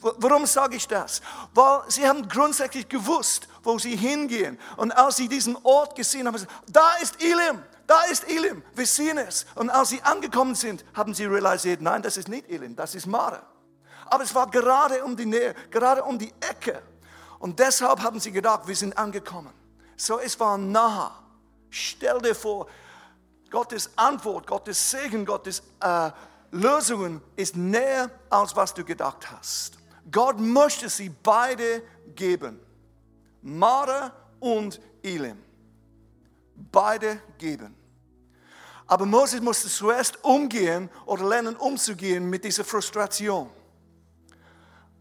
Warum 0.00 0.44
sage 0.44 0.76
ich 0.76 0.86
das? 0.86 1.22
Weil 1.54 1.82
sie 1.88 2.06
haben 2.06 2.28
grundsätzlich 2.28 2.88
gewusst, 2.88 3.48
wo 3.62 3.78
sie 3.78 3.96
hingehen. 3.96 4.58
Und 4.76 4.92
als 4.92 5.16
sie 5.16 5.28
diesen 5.28 5.56
Ort 5.62 5.94
gesehen 5.94 6.26
haben, 6.26 6.46
da 6.70 6.96
ist 7.00 7.22
Elim, 7.22 7.62
da 7.86 8.02
ist 8.04 8.28
Elim, 8.28 8.62
wir 8.74 8.86
sehen 8.86 9.18
es. 9.18 9.46
Und 9.54 9.70
als 9.70 9.90
sie 9.90 10.02
angekommen 10.02 10.54
sind, 10.54 10.84
haben 10.94 11.14
sie 11.14 11.24
realisiert, 11.24 11.80
nein, 11.80 12.02
das 12.02 12.16
ist 12.16 12.28
nicht 12.28 12.50
Elim, 12.50 12.76
das 12.76 12.94
ist 12.94 13.06
Mara. 13.06 13.42
Aber 14.06 14.24
es 14.24 14.34
war 14.34 14.50
gerade 14.50 15.04
um 15.04 15.16
die 15.16 15.26
Nähe, 15.26 15.54
gerade 15.70 16.02
um 16.02 16.18
die 16.18 16.32
Ecke. 16.40 16.82
Und 17.38 17.58
deshalb 17.58 18.00
haben 18.00 18.20
sie 18.20 18.32
gedacht, 18.32 18.66
wir 18.66 18.76
sind 18.76 18.96
angekommen. 18.96 19.52
So, 19.96 20.18
es 20.18 20.38
war 20.40 20.58
nah. 20.58 21.12
Stell 21.70 22.18
dir 22.20 22.34
vor, 22.34 22.66
Gottes 23.50 23.90
Antwort, 23.96 24.46
Gottes 24.46 24.90
Segen, 24.90 25.24
Gottes 25.24 25.62
äh, 25.80 26.10
Lösungen 26.50 27.20
ist 27.36 27.56
näher, 27.56 28.10
als 28.30 28.54
was 28.56 28.72
du 28.74 28.84
gedacht 28.84 29.30
hast. 29.30 29.78
Gott 30.10 30.38
möchte 30.38 30.88
sie 30.88 31.08
beide 31.08 31.82
geben. 32.14 32.60
Mara 33.42 34.12
und 34.40 34.80
Elim. 35.02 35.42
Beide 36.70 37.20
geben. 37.38 37.74
Aber 38.86 39.06
Moses 39.06 39.40
musste 39.40 39.68
zuerst 39.68 40.22
umgehen 40.22 40.90
oder 41.06 41.24
lernen 41.28 41.56
umzugehen 41.56 42.28
mit 42.28 42.44
dieser 42.44 42.64
Frustration. 42.64 43.50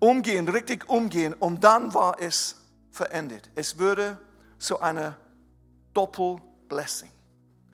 Umgehen, 0.03 0.49
richtig 0.49 0.89
umgehen. 0.89 1.33
Und 1.33 1.63
dann 1.63 1.93
war 1.93 2.19
es 2.19 2.57
verendet. 2.91 3.49
Es 3.55 3.77
würde 3.77 4.17
so 4.57 4.81
eine 4.81 5.15
Doppelblessing. 5.93 7.09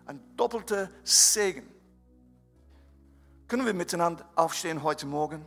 Ein 0.05 0.21
doppelter 0.38 0.91
Segen. 1.03 1.67
Können 3.47 3.65
wir 3.65 3.73
miteinander 3.73 4.30
aufstehen 4.36 4.84
heute 4.84 5.07
Morgen? 5.07 5.43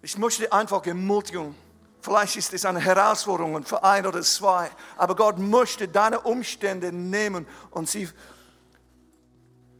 Ich 0.00 0.16
möchte 0.16 0.52
einfach 0.52 0.86
ermutigen. 0.86 1.56
Vielleicht 2.00 2.36
ist 2.36 2.54
es 2.54 2.64
eine 2.64 2.78
Herausforderung 2.78 3.64
für 3.64 3.82
ein 3.82 4.06
oder 4.06 4.22
zwei, 4.22 4.70
aber 4.96 5.16
Gott 5.16 5.40
möchte 5.40 5.88
deine 5.88 6.20
Umstände 6.20 6.92
nehmen 6.92 7.48
und 7.72 7.90
sie 7.90 8.08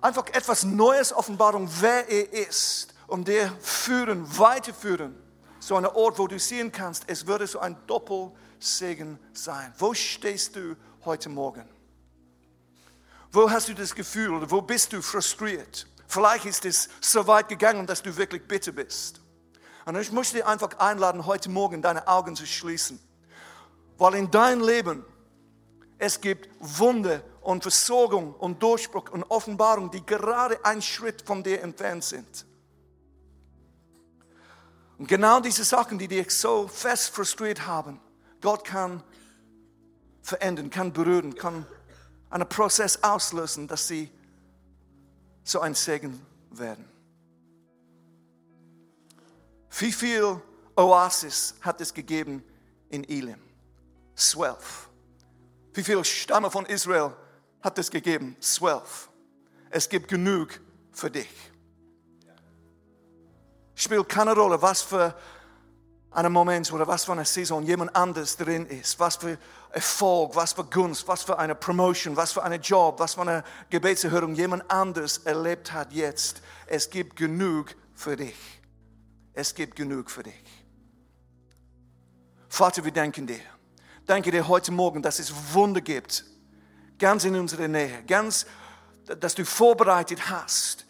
einfach 0.00 0.26
etwas 0.32 0.64
Neues 0.64 1.12
Offenbarung, 1.12 1.70
wer 1.78 2.08
er 2.08 2.48
ist, 2.48 2.88
um 3.10 3.24
dir 3.24 3.52
führen, 3.60 4.26
weiterführen. 4.38 5.16
So 5.58 5.76
ein 5.76 5.84
Ort, 5.86 6.18
wo 6.18 6.26
du 6.26 6.38
sehen 6.38 6.72
kannst, 6.72 7.04
es 7.06 7.26
würde 7.26 7.46
so 7.46 7.58
ein 7.58 7.76
Doppelsegen 7.86 9.18
sein. 9.32 9.74
Wo 9.78 9.92
stehst 9.92 10.56
du 10.56 10.76
heute 11.04 11.28
Morgen? 11.28 11.68
Wo 13.32 13.50
hast 13.50 13.68
du 13.68 13.74
das 13.74 13.94
Gefühl 13.94 14.30
oder 14.30 14.50
wo 14.50 14.62
bist 14.62 14.92
du 14.92 15.02
frustriert? 15.02 15.86
Vielleicht 16.08 16.46
ist 16.46 16.64
es 16.64 16.88
so 17.00 17.26
weit 17.26 17.48
gegangen, 17.48 17.86
dass 17.86 18.02
du 18.02 18.16
wirklich 18.16 18.46
bitter 18.46 18.72
bist. 18.72 19.20
Und 19.84 19.96
ich 19.96 20.10
möchte 20.10 20.36
dich 20.36 20.46
einfach 20.46 20.78
einladen, 20.78 21.26
heute 21.26 21.50
Morgen 21.50 21.82
deine 21.82 22.06
Augen 22.08 22.34
zu 22.34 22.46
schließen. 22.46 22.98
Weil 23.98 24.14
in 24.14 24.30
deinem 24.30 24.66
Leben 24.66 25.04
es 25.98 26.20
gibt 26.20 26.48
Wunder 26.58 27.22
und 27.42 27.62
Versorgung 27.62 28.34
und 28.34 28.62
Durchbruch 28.62 29.10
und 29.10 29.24
Offenbarung, 29.24 29.90
die 29.90 30.04
gerade 30.04 30.64
einen 30.64 30.80
Schritt 30.80 31.22
von 31.22 31.42
dir 31.42 31.60
entfernt 31.62 32.04
sind. 32.04 32.46
Und 35.00 35.06
genau 35.06 35.40
diese 35.40 35.64
Sachen, 35.64 35.98
die 35.98 36.08
dich 36.08 36.30
so 36.30 36.68
fest 36.68 37.14
frustriert 37.14 37.66
haben, 37.66 37.98
Gott 38.42 38.66
kann 38.66 39.02
verändern, 40.20 40.68
kann 40.68 40.92
berühren, 40.92 41.34
kann 41.34 41.66
einen 42.28 42.46
Prozess 42.46 43.02
auslösen, 43.02 43.66
dass 43.66 43.88
sie 43.88 44.10
so 45.42 45.60
ein 45.60 45.74
Segen 45.74 46.20
werden. 46.50 46.84
Wie 49.78 49.90
viel 49.90 50.38
Oasis 50.76 51.54
hat 51.62 51.80
es 51.80 51.94
gegeben 51.94 52.44
in 52.90 53.02
Elim? 53.04 53.40
Zwölf. 54.14 54.90
Wie 55.72 55.82
viele 55.82 56.04
Stämme 56.04 56.50
von 56.50 56.66
Israel 56.66 57.16
hat 57.62 57.78
es 57.78 57.90
gegeben? 57.90 58.36
Zwölf. 58.38 59.08
Es 59.70 59.88
gibt 59.88 60.08
genug 60.08 60.60
für 60.92 61.10
dich. 61.10 61.30
Spielt 63.80 64.10
keine 64.10 64.34
Rolle, 64.34 64.60
was 64.60 64.82
für 64.82 65.14
einen 66.10 66.34
Moment 66.34 66.70
oder 66.70 66.86
was 66.86 67.06
für 67.06 67.12
eine 67.12 67.24
Saison 67.24 67.62
jemand 67.62 67.96
anders 67.96 68.36
drin 68.36 68.66
ist, 68.66 69.00
was 69.00 69.16
für 69.16 69.38
Erfolg, 69.70 70.36
was 70.36 70.52
für 70.52 70.64
Gunst, 70.64 71.08
was 71.08 71.22
für 71.22 71.38
eine 71.38 71.54
Promotion, 71.54 72.14
was 72.14 72.32
für 72.32 72.42
einen 72.42 72.60
Job, 72.60 73.00
was 73.00 73.14
für 73.14 73.22
eine 73.22 73.42
Gebetserhörung 73.70 74.34
jemand 74.34 74.70
anders 74.70 75.16
erlebt 75.24 75.72
hat 75.72 75.94
jetzt. 75.94 76.42
Es 76.66 76.90
gibt 76.90 77.16
genug 77.16 77.74
für 77.94 78.16
dich. 78.16 78.36
Es 79.32 79.54
gibt 79.54 79.76
genug 79.76 80.10
für 80.10 80.24
dich. 80.24 80.44
Vater, 82.50 82.84
wir 82.84 82.92
danken 82.92 83.26
dir. 83.26 83.40
Danke 84.04 84.30
dir 84.30 84.46
heute 84.46 84.72
Morgen, 84.72 85.00
dass 85.00 85.20
es 85.20 85.32
Wunder 85.54 85.80
gibt, 85.80 86.26
ganz 86.98 87.24
in 87.24 87.34
unserer 87.34 87.66
Nähe, 87.66 88.02
ganz, 88.06 88.44
dass 89.06 89.34
du 89.34 89.46
vorbereitet 89.46 90.28
hast 90.28 90.84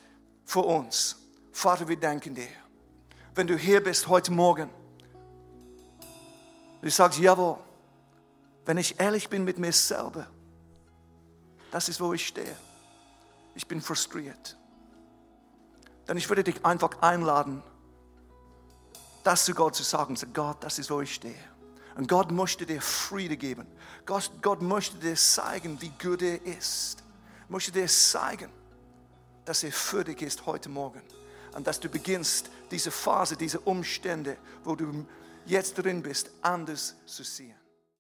für 0.45 0.63
uns. 0.63 1.15
Vater, 1.53 1.87
wir 1.87 1.97
danken 1.97 2.35
dir. 2.35 2.49
Wenn 3.41 3.47
du 3.47 3.57
hier 3.57 3.83
bist 3.83 4.07
heute 4.07 4.33
Morgen, 4.33 4.69
du 6.83 6.91
sagst, 6.91 7.19
jawohl, 7.19 7.57
wenn 8.67 8.77
ich 8.77 9.01
ehrlich 9.01 9.31
bin 9.31 9.45
mit 9.45 9.59
mir 9.59 9.73
selber, 9.73 10.27
das 11.71 11.89
ist, 11.89 12.03
wo 12.03 12.13
ich 12.13 12.27
stehe. 12.27 12.55
Ich 13.55 13.67
bin 13.67 13.81
frustriert. 13.81 14.59
Dann 16.05 16.19
ich 16.19 16.29
würde 16.29 16.45
dich 16.45 16.67
einfach 16.67 17.01
einladen, 17.01 17.63
das 19.25 19.47
zu 19.47 19.55
Gott 19.55 19.75
zu 19.75 19.85
sagen. 19.85 20.17
Sag, 20.17 20.35
Gott, 20.35 20.59
das 20.61 20.79
ist, 20.79 20.91
wo 20.91 21.01
ich 21.01 21.15
stehe. 21.15 21.43
Und 21.97 22.09
Gott 22.09 22.31
möchte 22.31 22.67
dir 22.67 22.83
Friede 22.83 23.39
geben. 23.39 23.67
Gott, 24.05 24.31
Gott 24.43 24.61
möchte 24.61 24.99
dir 24.99 25.15
zeigen, 25.15 25.81
wie 25.81 25.93
gut 25.99 26.21
er 26.21 26.45
ist. 26.45 27.03
Möchte 27.49 27.73
dir 27.73 27.87
zeigen, 27.87 28.51
dass 29.47 29.63
er 29.63 29.73
für 29.73 30.05
dich 30.05 30.21
ist 30.21 30.45
heute 30.45 30.69
Morgen. 30.69 31.01
Und 31.55 31.67
dass 31.67 31.81
du 31.81 31.89
beginnst, 31.89 32.51
diese 32.71 32.91
Phase, 32.91 33.37
diese 33.37 33.61
Umstände, 33.61 34.37
wo 34.65 34.75
du 34.75 35.07
jetzt 35.47 35.75
drin 35.75 36.03
bist, 36.03 36.31
anders 36.43 36.97
zu 37.07 37.23
sehen. 37.23 37.60